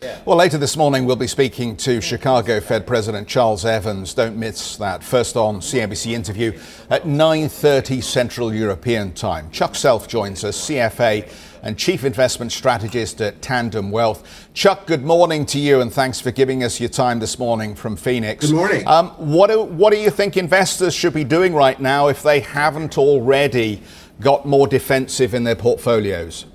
Yeah. 0.00 0.20
Well, 0.24 0.36
later 0.36 0.58
this 0.58 0.76
morning, 0.76 1.06
we'll 1.06 1.16
be 1.16 1.26
speaking 1.26 1.76
to 1.78 2.00
Chicago 2.00 2.60
Fed 2.60 2.86
President 2.86 3.26
Charles 3.26 3.64
Evans. 3.64 4.14
Don't 4.14 4.36
miss 4.36 4.76
that 4.76 5.02
first 5.02 5.36
on 5.36 5.58
CNBC 5.58 6.12
interview 6.12 6.52
at 6.88 7.02
9.30 7.02 8.00
Central 8.04 8.54
European 8.54 9.12
Time. 9.12 9.50
Chuck 9.50 9.74
Self 9.74 10.06
joins 10.06 10.44
us, 10.44 10.68
CFA 10.68 11.28
and 11.64 11.76
Chief 11.76 12.04
Investment 12.04 12.52
Strategist 12.52 13.20
at 13.20 13.42
Tandem 13.42 13.90
Wealth. 13.90 14.48
Chuck, 14.54 14.86
good 14.86 15.02
morning 15.02 15.44
to 15.46 15.58
you, 15.58 15.80
and 15.80 15.92
thanks 15.92 16.20
for 16.20 16.30
giving 16.30 16.62
us 16.62 16.78
your 16.78 16.90
time 16.90 17.18
this 17.18 17.36
morning 17.36 17.74
from 17.74 17.96
Phoenix. 17.96 18.46
Good 18.46 18.54
morning. 18.54 18.86
Um, 18.86 19.08
what, 19.16 19.48
do, 19.48 19.64
what 19.64 19.92
do 19.92 19.98
you 19.98 20.10
think 20.10 20.36
investors 20.36 20.94
should 20.94 21.14
be 21.14 21.24
doing 21.24 21.54
right 21.54 21.80
now 21.80 22.06
if 22.06 22.22
they 22.22 22.38
haven't 22.38 22.98
already 22.98 23.82
got 24.20 24.46
more 24.46 24.68
defensive 24.68 25.34
in 25.34 25.42
their 25.42 25.56
portfolios? 25.56 26.46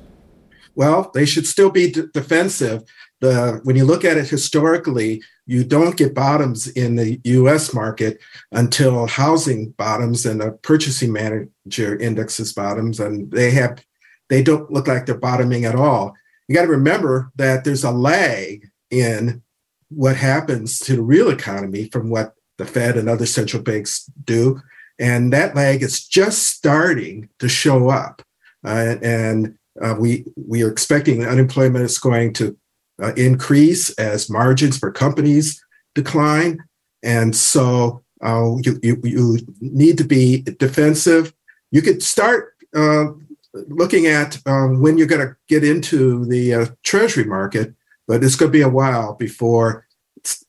Well, 0.76 1.12
they 1.14 1.26
should 1.26 1.46
still 1.46 1.70
be 1.70 1.92
d- 1.92 2.04
defensive. 2.14 2.84
The, 3.24 3.62
when 3.64 3.78
you 3.78 3.86
look 3.86 4.04
at 4.04 4.18
it 4.18 4.28
historically, 4.28 5.24
you 5.46 5.64
don't 5.64 5.96
get 5.96 6.14
bottoms 6.14 6.68
in 6.68 6.98
the 6.98 7.22
US 7.24 7.74
market 7.74 8.20
until 8.52 9.08
housing 9.08 9.70
bottoms 9.78 10.26
and 10.26 10.42
the 10.42 10.52
purchasing 10.62 11.14
manager 11.14 11.98
indexes 11.98 12.52
bottoms, 12.52 13.00
and 13.00 13.32
they 13.32 13.52
have 13.52 13.82
they 14.28 14.44
don't 14.44 14.70
look 14.70 14.90
like 14.90 15.06
they're 15.06 15.18
bottoming 15.18 15.64
at 15.64 15.74
all. 15.74 16.14
You 16.50 16.56
got 16.56 16.64
to 16.64 16.68
remember 16.68 17.32
that 17.38 17.64
there's 17.64 17.86
a 17.86 17.92
lag 17.92 18.70
in 18.92 19.42
what 19.88 20.18
happens 20.18 20.78
to 20.80 20.98
the 20.98 21.02
real 21.02 21.30
economy 21.30 21.88
from 21.94 22.10
what 22.10 22.34
the 22.58 22.66
Fed 22.66 22.98
and 22.98 23.08
other 23.08 23.26
central 23.26 23.64
banks 23.64 24.04
do. 24.26 24.62
And 25.00 25.32
that 25.32 25.56
lag 25.56 25.82
is 25.82 26.06
just 26.06 26.44
starting 26.50 27.30
to 27.40 27.48
show 27.48 27.88
up. 27.90 28.22
Uh, 28.66 28.96
and 29.02 29.58
uh, 29.82 29.96
we, 29.98 30.26
we 30.36 30.62
are 30.64 30.72
expecting 30.72 31.26
unemployment 31.26 31.86
is 31.86 32.00
going 32.00 32.34
to 32.34 32.58
uh, 33.02 33.14
increase 33.16 33.90
as 33.92 34.30
margins 34.30 34.78
for 34.78 34.92
companies 34.92 35.64
decline. 35.96 36.60
And 37.02 37.36
so 37.36 38.04
uh, 38.24 38.56
you, 38.62 38.80
you, 38.82 39.02
you, 39.04 39.38
need 39.60 39.98
to 39.98 40.04
be 40.04 40.42
defensive. 40.42 41.34
You 41.72 41.82
could 41.82 42.02
start 42.02 42.54
uh, 42.76 43.08
looking 43.54 44.08
at 44.08 44.40
um, 44.46 44.82
when 44.82 44.98
you're 44.98 45.08
going 45.08 45.28
to 45.28 45.36
get 45.48 45.64
into 45.64 46.26
the 46.26 46.54
uh, 46.54 46.66
Treasury 46.84 47.26
market, 47.26 47.74
but 48.08 48.24
it's 48.24 48.36
going 48.36 48.52
to 48.52 48.58
be 48.58 48.62
a 48.62 48.70
while 48.70 49.16
before 49.16 49.86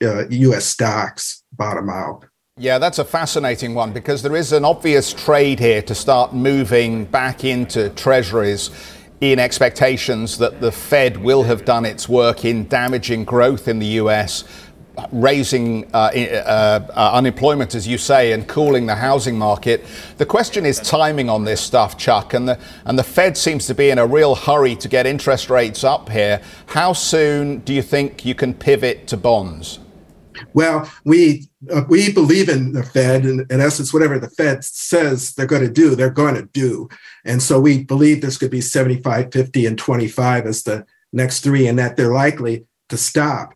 uh, 0.03 0.29
U.S. 0.29 0.67
stocks 0.67 1.43
bottom 1.53 1.89
out. 1.91 2.27
Yeah, 2.57 2.79
that's 2.79 3.01
a 3.01 3.05
fascinating 3.05 3.75
one 3.75 3.93
because 3.93 4.23
there 4.23 4.37
is 4.37 4.53
an 4.53 4.65
obvious 4.65 5.13
trade 5.13 5.59
here 5.59 5.83
to 5.83 5.95
start 5.95 6.33
moving 6.33 7.05
back 7.05 7.43
into 7.43 7.89
treasuries 7.91 8.71
in 9.33 9.39
expectations 9.39 10.39
that 10.39 10.61
the 10.61 10.71
Fed 10.71 11.17
will 11.17 11.43
have 11.45 11.65
done 11.65 11.85
its 11.85 12.09
work 12.09 12.45
in 12.45 12.67
damaging 12.69 13.25
growth 13.25 13.69
in 13.69 13.79
the 13.79 13.87
US, 13.87 14.45
raising 15.13 15.85
uh, 15.95 16.11
uh, 16.15 16.87
uh, 16.95 17.11
unemployment, 17.15 17.75
as 17.75 17.87
you 17.89 17.99
say, 17.99 18.33
and 18.33 18.47
cooling 18.47 18.87
the 18.87 18.95
housing 18.95 19.39
market. 19.39 19.85
The 20.19 20.27
question 20.27 20.67
is 20.67 20.79
timing 20.81 21.29
on 21.29 21.45
this 21.45 21.61
stuff, 21.61 21.97
Chuck, 21.99 22.35
and 22.35 22.49
the, 22.49 22.59
and 22.85 22.99
the 22.99 23.05
Fed 23.05 23.37
seems 23.37 23.67
to 23.67 23.75
be 23.75 23.91
in 23.91 23.99
a 23.99 24.07
real 24.07 24.35
hurry 24.35 24.77
to 24.77 24.89
get 24.89 25.07
interest 25.07 25.51
rates 25.51 25.85
up 25.85 26.09
here. 26.09 26.41
How 26.67 26.93
soon 26.93 27.59
do 27.61 27.73
you 27.73 27.83
think 27.83 28.25
you 28.25 28.35
can 28.35 28.55
pivot 28.55 29.07
to 29.09 29.17
bonds? 29.17 29.79
Well, 30.53 30.91
we 31.05 31.49
uh, 31.71 31.83
we 31.89 32.13
believe 32.13 32.49
in 32.49 32.73
the 32.73 32.83
Fed, 32.83 33.25
and 33.25 33.51
in 33.51 33.61
essence, 33.61 33.93
whatever 33.93 34.19
the 34.19 34.31
Fed 34.31 34.65
says 34.65 35.35
they're 35.35 35.47
going 35.47 35.67
to 35.67 35.73
do, 35.73 35.95
they're 35.95 36.11
going 36.11 36.35
to 36.35 36.47
do. 36.47 36.89
And 37.25 37.43
so 37.43 37.61
we 37.61 37.85
believe 37.85 38.21
this 38.21 38.39
could 38.39 38.51
be 38.51 38.61
75, 38.61 39.33
50, 39.33 39.67
and 39.67 39.79
25 39.79 40.47
as 40.47 40.63
the 40.63 40.87
next 41.13 41.41
three, 41.41 41.67
and 41.67 41.79
that 41.79 41.97
they're 41.97 42.13
likely 42.13 42.67
to 42.89 42.97
stop. 42.97 43.55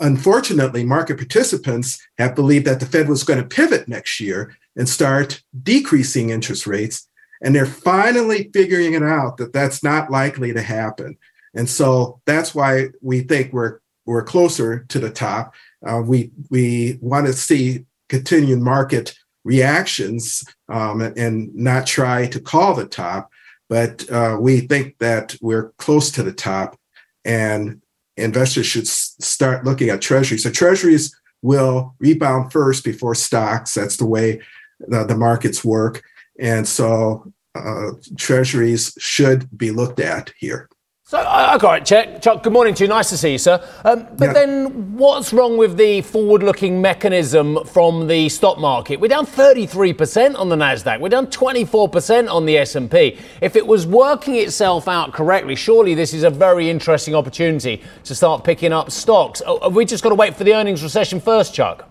Unfortunately, 0.00 0.84
market 0.84 1.16
participants 1.16 2.04
have 2.18 2.34
believed 2.34 2.66
that 2.66 2.80
the 2.80 2.86
Fed 2.86 3.08
was 3.08 3.22
going 3.22 3.40
to 3.40 3.46
pivot 3.46 3.86
next 3.88 4.20
year 4.20 4.56
and 4.76 4.88
start 4.88 5.42
decreasing 5.62 6.30
interest 6.30 6.66
rates. 6.66 7.08
And 7.42 7.54
they're 7.54 7.66
finally 7.66 8.50
figuring 8.52 8.94
it 8.94 9.02
out 9.02 9.36
that 9.36 9.52
that's 9.52 9.82
not 9.82 10.10
likely 10.10 10.52
to 10.52 10.62
happen. 10.62 11.16
And 11.54 11.68
so 11.68 12.20
that's 12.26 12.54
why 12.54 12.88
we 13.00 13.20
think 13.20 13.52
we're, 13.52 13.78
we're 14.04 14.24
closer 14.24 14.84
to 14.88 14.98
the 14.98 15.10
top. 15.10 15.54
Uh, 15.84 16.00
we 16.04 16.30
we 16.50 16.98
want 17.00 17.26
to 17.26 17.32
see 17.32 17.84
continued 18.08 18.60
market 18.60 19.14
reactions 19.44 20.44
um, 20.68 21.00
and, 21.00 21.16
and, 21.16 21.54
not 21.54 21.86
try 21.86 22.26
to 22.26 22.40
call 22.40 22.74
the 22.74 22.86
top, 22.86 23.30
but 23.68 24.08
uh, 24.10 24.36
we 24.40 24.60
think 24.60 24.98
that 24.98 25.36
we're 25.40 25.70
close 25.78 26.10
to 26.10 26.22
the 26.22 26.32
top, 26.32 26.76
and 27.24 27.80
investors 28.16 28.66
should 28.66 28.82
s- 28.82 29.14
start 29.20 29.64
looking 29.64 29.88
at 29.88 30.00
treasuries. 30.00 30.42
So 30.42 30.50
treasuries 30.50 31.14
will 31.42 31.94
rebound 32.00 32.52
first 32.52 32.84
before 32.84 33.14
stocks. 33.14 33.74
That's 33.74 33.96
the 33.96 34.06
way 34.06 34.40
the, 34.80 35.04
the 35.04 35.16
markets 35.16 35.64
work, 35.64 36.02
and 36.40 36.66
so 36.66 37.32
uh, 37.54 37.92
treasuries 38.16 38.94
should 38.98 39.48
be 39.56 39.70
looked 39.70 40.00
at 40.00 40.32
here. 40.38 40.68
So 41.08 41.18
I 41.18 41.56
got 41.58 41.82
it, 41.82 41.86
check. 41.86 42.20
Chuck, 42.20 42.42
good 42.42 42.52
morning 42.52 42.74
to 42.74 42.82
you. 42.82 42.88
Nice 42.88 43.10
to 43.10 43.16
see 43.16 43.30
you, 43.30 43.38
sir. 43.38 43.64
Um, 43.84 44.08
but 44.18 44.24
yeah. 44.24 44.32
then 44.32 44.96
what's 44.96 45.32
wrong 45.32 45.56
with 45.56 45.76
the 45.76 46.00
forward-looking 46.00 46.82
mechanism 46.82 47.64
from 47.64 48.08
the 48.08 48.28
stock 48.28 48.58
market? 48.58 48.98
We're 48.98 49.06
down 49.06 49.24
33% 49.24 50.36
on 50.36 50.48
the 50.48 50.56
Nasdaq. 50.56 50.98
We're 50.98 51.10
down 51.10 51.28
24% 51.28 52.28
on 52.28 52.44
the 52.44 52.58
S&P. 52.58 53.18
If 53.40 53.54
it 53.54 53.64
was 53.64 53.86
working 53.86 54.34
itself 54.34 54.88
out 54.88 55.12
correctly, 55.12 55.54
surely 55.54 55.94
this 55.94 56.12
is 56.12 56.24
a 56.24 56.30
very 56.30 56.68
interesting 56.68 57.14
opportunity 57.14 57.84
to 58.02 58.12
start 58.12 58.42
picking 58.42 58.72
up 58.72 58.90
stocks. 58.90 59.40
Oh, 59.46 59.60
have 59.60 59.76
we 59.76 59.84
just 59.84 60.02
got 60.02 60.08
to 60.08 60.16
wait 60.16 60.34
for 60.34 60.42
the 60.42 60.54
earnings 60.54 60.82
recession 60.82 61.20
first, 61.20 61.54
Chuck? 61.54 61.88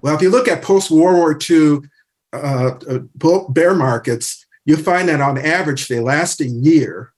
Well, 0.00 0.16
if 0.16 0.20
you 0.20 0.30
look 0.30 0.48
at 0.48 0.62
post-World 0.62 1.16
War 1.16 1.38
II 1.48 1.88
uh, 2.32 2.72
uh, 2.90 3.48
bear 3.50 3.76
markets, 3.76 4.44
you 4.64 4.76
find 4.76 5.08
that 5.10 5.20
on 5.20 5.38
average 5.38 5.86
they 5.86 6.00
last 6.00 6.40
a 6.40 6.46
year 6.46 7.11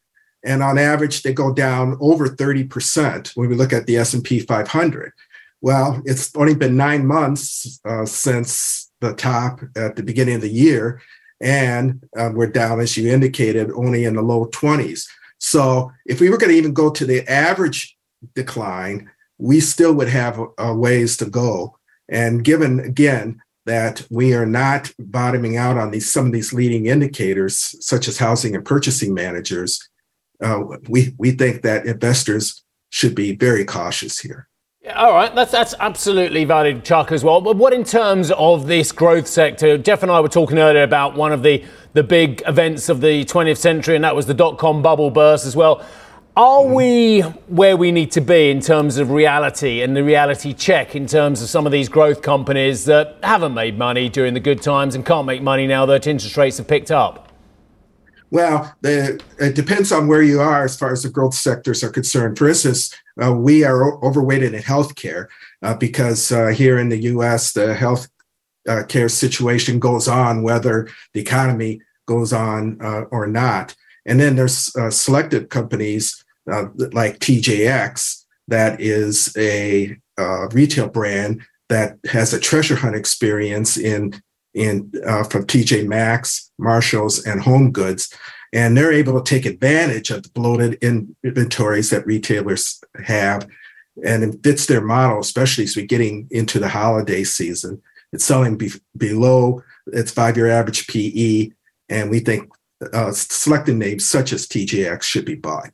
and 0.45 0.63
on 0.63 0.79
average 0.79 1.23
they 1.23 1.33
go 1.33 1.53
down 1.53 1.97
over 2.01 2.29
30% 2.29 3.37
when 3.37 3.49
we 3.49 3.55
look 3.55 3.73
at 3.73 3.87
the 3.87 3.97
s&p 3.97 4.41
500 4.41 5.13
well 5.61 6.01
it's 6.05 6.35
only 6.37 6.55
been 6.55 6.77
nine 6.77 7.07
months 7.07 7.81
uh, 7.85 8.07
since 8.07 8.91
the 9.01 9.15
top 9.15 9.61
at 9.77 9.97
the 9.97 10.03
beginning 10.03 10.37
of 10.37 10.41
the 10.41 10.49
year. 10.49 11.03
And 11.41 12.03
uh, 12.17 12.31
we're 12.33 12.47
down 12.47 12.81
as 12.81 12.97
you 12.97 13.13
indicated 13.13 13.71
only 13.73 14.05
in 14.05 14.15
the 14.15 14.23
low 14.23 14.47
20s 14.47 15.07
so 15.39 15.91
if 16.07 16.21
we 16.21 16.31
were 16.31 16.39
going 16.39 16.53
to 16.53 16.59
even 16.59 16.73
go 16.73 16.91
to 16.91 17.05
the 17.05 17.29
average 17.29 17.97
decline 18.35 19.11
we 19.39 19.61
still 19.61 19.93
would 19.95 20.09
have 20.09 20.41
ways 20.59 21.17
to 21.19 21.27
go. 21.27 21.77
And 22.09 22.45
given 22.45 22.81
again 22.81 23.41
that 23.67 24.07
we 24.11 24.35
are 24.35 24.47
not 24.47 24.93
bottoming 24.99 25.57
out 25.57 25.79
on 25.79 25.91
these 25.91 26.11
some 26.11 26.27
of 26.27 26.33
these 26.33 26.53
leading 26.53 26.87
indicators 26.87 27.75
such 27.85 28.09
as 28.09 28.19
housing 28.19 28.55
and 28.55 28.65
purchasing 28.65 29.15
managers 29.15 29.89
uh, 30.43 30.63
we 30.89 31.15
we 31.19 31.33
think 31.33 31.63
that 31.63 31.87
investors 31.87 32.63
should 32.91 33.15
be 33.15 33.35
very 33.35 33.65
cautious 33.65 34.19
here. 34.19 34.49
All 34.95 35.15
right, 35.15 35.35
that's 35.35 35.51
that's 35.51 35.75
absolutely 35.81 36.45
valid, 36.45 36.85
Chuck, 36.85 37.11
as 37.11 37.25
well. 37.25 37.41
But 37.41 37.57
what 37.57 37.73
in 37.73 37.85
terms 37.85 38.31
of 38.33 38.67
this 38.67 38.93
growth 38.93 39.27
sector? 39.27 39.79
Jeff 39.79 40.03
and 40.03 40.13
I 40.13 40.21
were 40.21 40.29
talking 40.29 40.59
earlier 40.59 40.83
about 40.83 41.15
one 41.17 41.33
of 41.33 41.43
the 41.43 41.65
the 41.95 42.03
big 42.03 42.43
events 42.47 42.91
of 42.91 43.01
the 43.01 43.25
20th 43.25 43.57
century, 43.57 43.95
and 43.95 44.05
that 44.05 44.15
was 44.15 44.27
the 44.27 44.35
dot 44.35 44.59
com 44.59 44.83
bubble 44.83 45.11
burst 45.11 45.47
as 45.47 45.57
well. 45.57 45.85
Are 46.37 46.67
we 46.67 47.21
where 47.47 47.77
we 47.77 47.93
need 47.93 48.11
to 48.13 48.21
be 48.21 48.51
in 48.51 48.61
terms 48.61 48.99
of 48.99 49.11
reality 49.11 49.83
and 49.83 49.97
the 49.97 50.05
reality 50.05 50.53
check 50.53 50.95
in 50.97 51.07
terms 51.07 51.41
of 51.41 51.49
some 51.49 51.65
of 51.65 51.73
these 51.73 51.89
growth 51.89 52.21
companies 52.21 52.85
that 52.87 53.19
haven't 53.23 53.55
made 53.55 53.79
money 53.79 54.09
during 54.09 54.35
the 54.35 54.41
good 54.41 54.61
times 54.61 54.97
and 54.97 55.07
can't 55.07 55.27
make 55.27 55.43
money 55.43 55.67
now 55.67 55.87
that 55.87 56.07
interest 56.07 56.37
rates 56.37 56.59
have 56.59 56.69
picked 56.69 56.91
up? 56.91 57.29
Well, 58.35 58.75
the, 58.81 59.23
it 59.39 59.55
depends 59.55 59.93
on 59.93 60.09
where 60.09 60.21
you 60.21 60.41
are 60.41 60.65
as 60.65 60.77
far 60.77 60.91
as 60.91 61.05
the 61.05 61.09
growth 61.09 61.35
sectors 61.35 61.85
are 61.85 61.89
concerned. 61.89 62.37
For 62.37 62.49
instance, 62.49 62.93
uh, 63.23 63.33
we 63.33 63.63
are 63.63 64.05
overweighted 64.05 64.55
in 64.55 64.61
healthcare 64.61 65.29
uh, 65.63 65.77
because 65.77 66.33
uh, 66.33 66.49
here 66.49 66.77
in 66.77 66.89
the 66.89 66.99
US, 67.15 67.53
the 67.53 67.77
health 67.77 68.09
uh, 68.69 68.83
care 68.89 69.09
situation 69.09 69.79
goes 69.79 70.09
on 70.09 70.43
whether 70.43 70.89
the 71.13 71.21
economy 71.21 71.81
goes 72.07 72.33
on 72.33 72.77
uh, 72.83 73.03
or 73.13 73.29
not. 73.29 73.77
And 74.05 74.19
then 74.19 74.35
there's 74.35 74.75
uh, 74.75 74.91
selected 74.91 75.49
companies 75.49 76.25
like 76.45 77.21
TJX, 77.21 78.25
that 78.49 78.81
is 78.81 79.33
a 79.37 79.97
retail 80.53 80.89
brand 80.89 81.43
that 81.69 81.99
has 82.07 82.35
a 82.35 82.41
treasure 82.41 82.77
hunt 82.77 82.97
experience 82.97 83.77
in 83.77 84.21
in 84.55 84.93
uh, 85.07 85.25
from 85.25 85.47
TJ 85.47 85.87
Maxx, 85.87 86.51
Marshalls, 86.59 87.25
and 87.25 87.41
Home 87.41 87.73
Goods, 87.73 88.13
and 88.53 88.77
they're 88.77 88.93
able 88.93 89.21
to 89.21 89.29
take 89.29 89.47
advantage 89.47 90.11
of 90.11 90.23
the 90.23 90.31
bloated 90.31 90.79
in 90.83 91.15
inventories 91.25 91.91
that 91.91 92.07
retailers 92.07 92.81
have, 93.05 93.49
and 94.05 94.23
it 94.23 94.43
fits 94.43 94.67
their 94.67 94.81
model, 94.81 95.21
especially 95.21 95.65
as 95.65 95.77
we're 95.77 95.87
getting 95.87 96.29
into 96.31 96.59
the 96.59 96.69
holiday 96.69 97.25
season. 97.25 97.83
It's 98.13 98.25
selling 98.25 98.57
be- 98.57 98.81
below 98.97 99.63
its 99.89 100.13
five-year 100.13 100.49
average 100.49 100.87
PE, 100.87 101.51
and 101.89 102.11
we 102.11 102.21
think 102.21 102.51
uh, 102.93 103.13
selected 103.13 103.77
names 103.77 104.07
such 104.07 104.33
as 104.33 104.47
TJX 104.47 105.03
should 105.03 105.25
be 105.25 105.35
bought. 105.35 105.71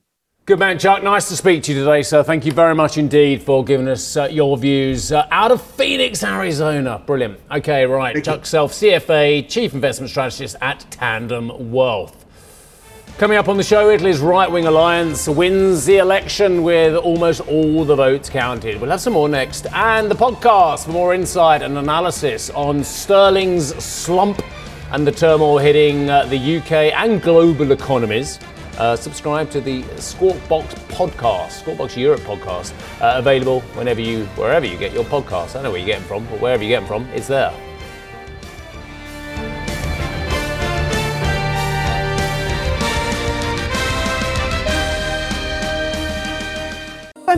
Good 0.51 0.59
man, 0.59 0.81
Chuck. 0.81 1.05
Nice 1.05 1.29
to 1.29 1.37
speak 1.37 1.63
to 1.63 1.73
you 1.73 1.79
today, 1.79 2.03
sir. 2.03 2.25
Thank 2.25 2.45
you 2.45 2.51
very 2.51 2.75
much 2.75 2.99
indeed 2.99 3.41
for 3.41 3.65
giving 3.65 3.87
us 3.87 4.17
uh, 4.17 4.25
your 4.25 4.59
views 4.59 5.13
uh, 5.13 5.29
out 5.31 5.53
of 5.53 5.63
Phoenix, 5.63 6.25
Arizona. 6.25 7.01
Brilliant. 7.07 7.39
Okay, 7.53 7.87
right. 7.87 8.15
Thank 8.15 8.25
Chuck 8.25 8.41
you. 8.41 8.47
Self, 8.47 8.73
CFA, 8.73 9.49
Chief 9.49 9.73
Investment 9.73 10.11
Strategist 10.11 10.57
at 10.61 10.85
Tandem 10.91 11.71
Wealth. 11.71 12.27
Coming 13.17 13.39
up 13.39 13.49
on 13.49 13.59
the 13.59 13.63
show, 13.63 13.91
Italy's 13.91 14.19
right 14.19 14.51
wing 14.51 14.67
alliance 14.67 15.29
wins 15.29 15.87
the 15.87 15.99
election 15.99 16.65
with 16.65 16.97
almost 16.97 17.43
all 17.43 17.85
the 17.85 17.95
votes 17.95 18.29
counted. 18.29 18.81
We'll 18.81 18.91
have 18.91 19.01
some 19.01 19.13
more 19.13 19.29
next. 19.29 19.69
And 19.73 20.11
the 20.11 20.17
podcast 20.17 20.87
for 20.87 20.91
more 20.91 21.15
insight 21.15 21.63
and 21.63 21.79
analysis 21.79 22.51
on 22.51 22.83
sterling's 22.83 23.73
slump 23.77 24.43
and 24.91 25.07
the 25.07 25.13
turmoil 25.13 25.59
hitting 25.59 26.11
uh, 26.11 26.25
the 26.25 26.57
UK 26.57 26.73
and 26.93 27.23
global 27.23 27.71
economies. 27.71 28.41
Uh, 28.81 28.97
subscribe 28.97 29.51
to 29.51 29.61
the 29.61 29.83
Squawk 29.99 30.39
Box 30.49 30.73
podcast, 30.89 31.51
Squawk 31.51 31.77
Box 31.77 31.99
Europe 31.99 32.21
podcast, 32.21 32.73
uh, 33.03 33.19
available 33.19 33.61
whenever 33.77 34.01
you, 34.01 34.25
wherever 34.37 34.65
you 34.65 34.79
get 34.79 34.95
your 34.95 35.05
podcasts. 35.05 35.51
I 35.51 35.53
don't 35.53 35.65
know 35.65 35.71
where 35.73 35.81
you 35.81 35.85
get 35.85 35.99
them 35.99 36.09
from, 36.09 36.25
but 36.29 36.41
wherever 36.41 36.63
you 36.63 36.71
get 36.71 36.81
them 36.81 36.89
from, 36.89 37.05
it's 37.09 37.29
there. 37.29 37.53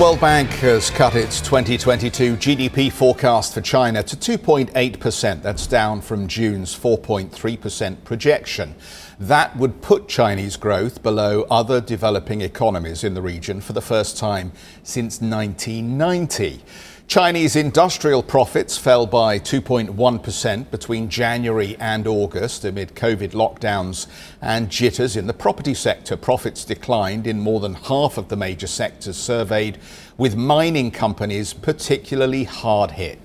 World 0.00 0.18
Bank 0.18 0.48
has 0.60 0.88
cut 0.88 1.14
its 1.14 1.42
2022 1.42 2.36
GDP 2.36 2.90
forecast 2.90 3.52
for 3.52 3.60
China 3.60 4.02
to 4.02 4.16
2.8%. 4.16 5.42
That's 5.42 5.66
down 5.66 6.00
from 6.00 6.26
June's 6.26 6.74
4.3% 6.74 8.02
projection. 8.02 8.74
That 9.18 9.54
would 9.58 9.82
put 9.82 10.08
Chinese 10.08 10.56
growth 10.56 11.02
below 11.02 11.42
other 11.50 11.82
developing 11.82 12.40
economies 12.40 13.04
in 13.04 13.12
the 13.12 13.20
region 13.20 13.60
for 13.60 13.74
the 13.74 13.82
first 13.82 14.16
time 14.16 14.52
since 14.82 15.20
1990. 15.20 16.62
Chinese 17.10 17.56
industrial 17.56 18.22
profits 18.22 18.78
fell 18.78 19.04
by 19.04 19.36
2.1% 19.36 20.70
between 20.70 21.08
January 21.08 21.76
and 21.80 22.06
August 22.06 22.64
amid 22.64 22.94
COVID 22.94 23.32
lockdowns 23.32 24.06
and 24.40 24.70
jitters 24.70 25.16
in 25.16 25.26
the 25.26 25.32
property 25.32 25.74
sector. 25.74 26.16
Profits 26.16 26.64
declined 26.64 27.26
in 27.26 27.40
more 27.40 27.58
than 27.58 27.74
half 27.74 28.16
of 28.16 28.28
the 28.28 28.36
major 28.36 28.68
sectors 28.68 29.16
surveyed, 29.16 29.78
with 30.18 30.36
mining 30.36 30.92
companies 30.92 31.52
particularly 31.52 32.44
hard 32.44 32.92
hit. 32.92 33.18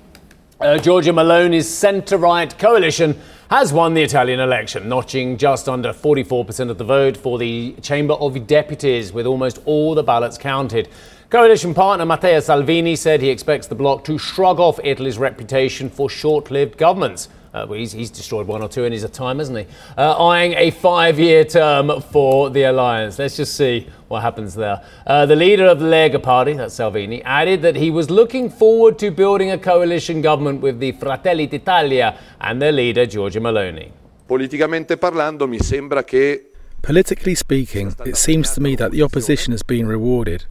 Uh, 0.60 0.80
Giorgia 0.80 1.14
Meloni's 1.14 1.70
centre 1.70 2.18
right 2.18 2.58
coalition 2.58 3.16
has 3.52 3.72
won 3.72 3.94
the 3.94 4.02
Italian 4.02 4.40
election, 4.40 4.90
notching 4.90 5.38
just 5.38 5.70
under 5.70 5.94
44% 5.94 6.72
of 6.72 6.80
the 6.80 6.84
vote 6.84 7.16
for 7.16 7.38
the 7.38 7.76
Chamber 7.84 8.16
of 8.16 8.34
Deputies, 8.48 9.14
with 9.14 9.28
almost 9.28 9.60
all 9.66 9.94
the 9.94 10.02
ballots 10.02 10.40
counted. 10.40 10.90
Coalition 11.32 11.74
partner 11.74 12.06
Matteo 12.06 12.40
Salvini 12.40 12.96
said 12.96 13.20
he 13.20 13.30
expects 13.30 13.66
the 13.66 13.74
bloc 13.74 14.04
to 14.04 14.20
shrug 14.20 14.60
off 14.60 14.80
Italy's 14.84 15.18
reputation 15.18 15.90
for 15.90 16.08
short 16.08 16.52
lived 16.52 16.78
governments. 16.78 17.30
Uh, 17.52 17.66
well, 17.68 17.80
he's, 17.80 17.94
he's, 17.94 18.12
destroyed 18.12 18.46
one 18.46 18.62
or 18.62 18.70
two 18.70 18.84
in 18.84 18.92
his 18.92 19.10
time, 19.10 19.40
hasn't 19.40 19.58
he? 19.58 19.66
Uh, 19.98 20.24
eyeing 20.24 20.54
a 20.54 20.70
five 20.70 21.18
year 21.18 21.44
term 21.44 22.00
for 22.12 22.52
the 22.52 22.64
alliance. 22.64 23.18
Let's 23.18 23.38
just 23.38 23.56
see 23.56 23.90
what 24.08 24.22
happens 24.22 24.54
there. 24.54 24.84
Uh, 25.08 25.26
the 25.26 25.36
leader 25.36 25.66
of 25.66 25.80
the 25.80 25.86
Lega 25.86 26.22
party, 26.22 26.54
that's 26.54 26.76
Salvini, 26.76 27.24
added 27.24 27.64
that 27.64 27.76
he 27.76 27.90
was 27.90 28.12
looking 28.12 28.50
forward 28.50 29.00
to 29.00 29.10
building 29.10 29.50
a 29.52 29.58
coalition 29.58 30.22
government 30.22 30.62
with 30.62 30.80
the 30.80 30.92
Fratelli 30.92 31.48
d'Italia 31.48 32.20
and 32.40 32.62
their 32.62 32.74
leader, 32.74 33.08
Giorgia 33.08 33.40
Meloni. 33.40 33.90
Politicamente 34.28 34.98
parlando, 34.98 35.48
mi 35.48 35.60
sembra 35.60 36.04
che. 36.04 36.52
Politically 36.82 37.34
speaking, 37.36 37.96
it 38.06 38.16
seems 38.16 38.54
to 38.54 38.62
me 38.62 38.76
that 38.76 38.92
the 38.92 39.02
opposition 39.02 39.54
has 39.54 39.64
been 39.64 39.88
rewarded. 39.88 40.46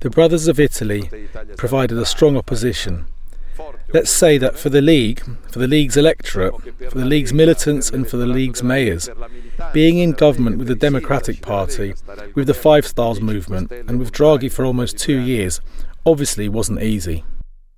The 0.00 0.10
Brothers 0.10 0.46
of 0.46 0.60
Italy 0.60 1.10
provided 1.56 1.96
a 1.98 2.04
strong 2.04 2.36
opposition. 2.36 3.06
Let's 3.92 4.10
say 4.10 4.36
that 4.36 4.58
for 4.58 4.68
the 4.68 4.82
League, 4.82 5.22
for 5.50 5.58
the 5.58 5.66
League's 5.66 5.96
electorate, 5.96 6.54
for 6.90 6.98
the 6.98 7.04
League's 7.04 7.32
militants, 7.32 7.88
and 7.88 8.06
for 8.06 8.16
the 8.18 8.26
League's 8.26 8.62
mayors, 8.62 9.08
being 9.72 9.98
in 9.98 10.12
government 10.12 10.58
with 10.58 10.68
the 10.68 10.74
Democratic 10.74 11.40
Party, 11.40 11.94
with 12.34 12.46
the 12.46 12.54
Five 12.54 12.86
Stars 12.86 13.20
movement, 13.20 13.72
and 13.72 13.98
with 13.98 14.12
Draghi 14.12 14.52
for 14.52 14.64
almost 14.64 14.98
two 14.98 15.18
years 15.18 15.60
obviously 16.04 16.48
wasn't 16.48 16.82
easy. 16.82 17.24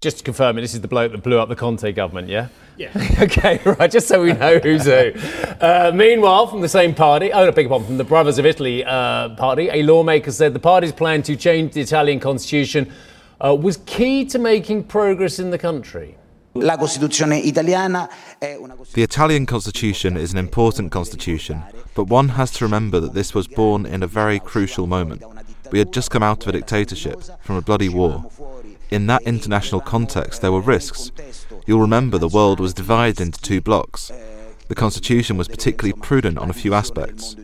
Just 0.01 0.19
to 0.19 0.25
confirm 0.25 0.57
it, 0.57 0.61
this 0.61 0.75
is 0.75 0.81
the 0.81 0.87
bloke 0.87 1.11
that 1.11 1.25
blew 1.25 1.41
up 1.41 1.49
the 1.49 1.57
Conte 1.57 1.91
government, 1.91 2.29
yeah? 2.29 2.49
Yeah. 2.77 2.93
okay, 3.21 3.61
right, 3.65 3.91
just 3.91 4.07
so 4.07 4.23
we 4.23 4.33
know 4.33 4.61
who's 4.61 4.85
who. 4.85 5.13
Uh, 5.61 5.91
meanwhile, 5.93 6.47
from 6.47 6.61
the 6.61 6.69
same 6.69 6.95
party, 6.95 7.33
oh, 7.33 7.45
no, 7.45 7.51
big 7.51 7.67
one, 7.69 7.85
from 7.85 7.99
the 7.99 8.05
Brothers 8.05 8.39
of 8.39 8.47
Italy 8.47 8.85
uh, 8.85 9.31
party, 9.31 9.69
a 9.73 9.83
lawmaker 9.83 10.31
said 10.31 10.55
the 10.55 10.61
party's 10.61 10.93
plan 10.93 11.23
to 11.25 11.35
change 11.35 11.73
the 11.73 11.81
Italian 11.81 12.21
constitution 12.21 12.93
uh, 13.45 13.57
was 13.57 13.79
key 13.87 14.25
to 14.27 14.39
making 14.39 14.85
progress 14.85 15.41
in 15.41 15.51
the 15.51 15.59
country. 15.59 16.17
The 18.95 19.03
Italian 19.03 19.47
constitution 19.47 20.17
is 20.17 20.33
an 20.33 20.39
important 20.39 20.93
constitution, 20.93 21.65
but 21.97 22.05
one 22.05 22.29
has 22.31 22.53
to 22.53 22.65
remember 22.65 23.01
that 23.01 23.15
this 23.15 23.35
was 23.35 23.49
born 23.49 23.85
in 23.85 24.05
a 24.05 24.07
very 24.07 24.39
crucial 24.39 24.87
moment. 24.87 25.25
We 25.73 25.81
had 25.81 25.93
just 25.93 26.11
come 26.13 26.23
out 26.23 26.43
of 26.45 26.49
a 26.49 26.53
dictatorship, 26.53 27.23
from 27.41 27.57
a 27.57 27.61
bloody 27.61 27.89
war. 27.89 28.25
In 28.91 29.07
that 29.07 29.23
international 29.23 29.81
context, 29.81 30.41
there 30.41 30.53
were 30.53 30.61
risks. 30.61 31.13
You'll 31.67 31.81
remember 31.81 32.17
the 32.17 32.29
world 32.29 32.59
was 32.59 32.73
divided 32.73 33.21
into 33.21 33.41
two 33.41 33.61
blocks. 33.61 34.11
The 34.69 34.75
constitution 34.75 35.37
was 35.37 35.49
particularly 35.49 35.99
prudent 36.01 36.39
on 36.39 36.49
a 36.49 36.55
few 36.55 36.73
aspects. 36.73 37.37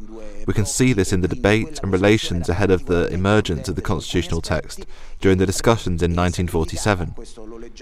We 0.46 0.54
can 0.54 0.66
see 0.66 0.92
this 0.92 1.12
in 1.12 1.20
the 1.22 1.28
debate 1.28 1.80
and 1.82 1.92
relations 1.92 2.48
ahead 2.48 2.70
of 2.70 2.86
the 2.86 3.08
emergence 3.08 3.68
of 3.68 3.76
the 3.76 3.82
constitutional 3.82 4.42
text 4.42 4.86
during 5.20 5.38
the 5.38 5.46
discussions 5.46 6.02
in 6.02 6.14
1947. 6.14 7.14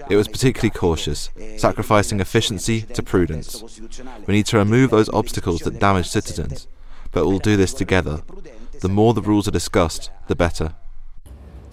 It 0.09 0.15
was 0.15 0.27
particularly 0.27 0.69
cautious, 0.69 1.29
sacrificing 1.57 2.19
efficiency 2.19 2.81
to 2.81 3.03
prudence. 3.03 3.63
We 4.27 4.33
need 4.33 4.45
to 4.47 4.57
remove 4.57 4.91
those 4.91 5.09
obstacles 5.09 5.61
that 5.61 5.79
damage 5.79 6.07
citizens, 6.07 6.67
but 7.11 7.25
we'll 7.25 7.39
do 7.39 7.57
this 7.57 7.73
together. 7.73 8.21
The 8.79 8.89
more 8.89 9.13
the 9.13 9.21
rules 9.21 9.47
are 9.47 9.51
discussed, 9.51 10.09
the 10.27 10.35
better. 10.35 10.75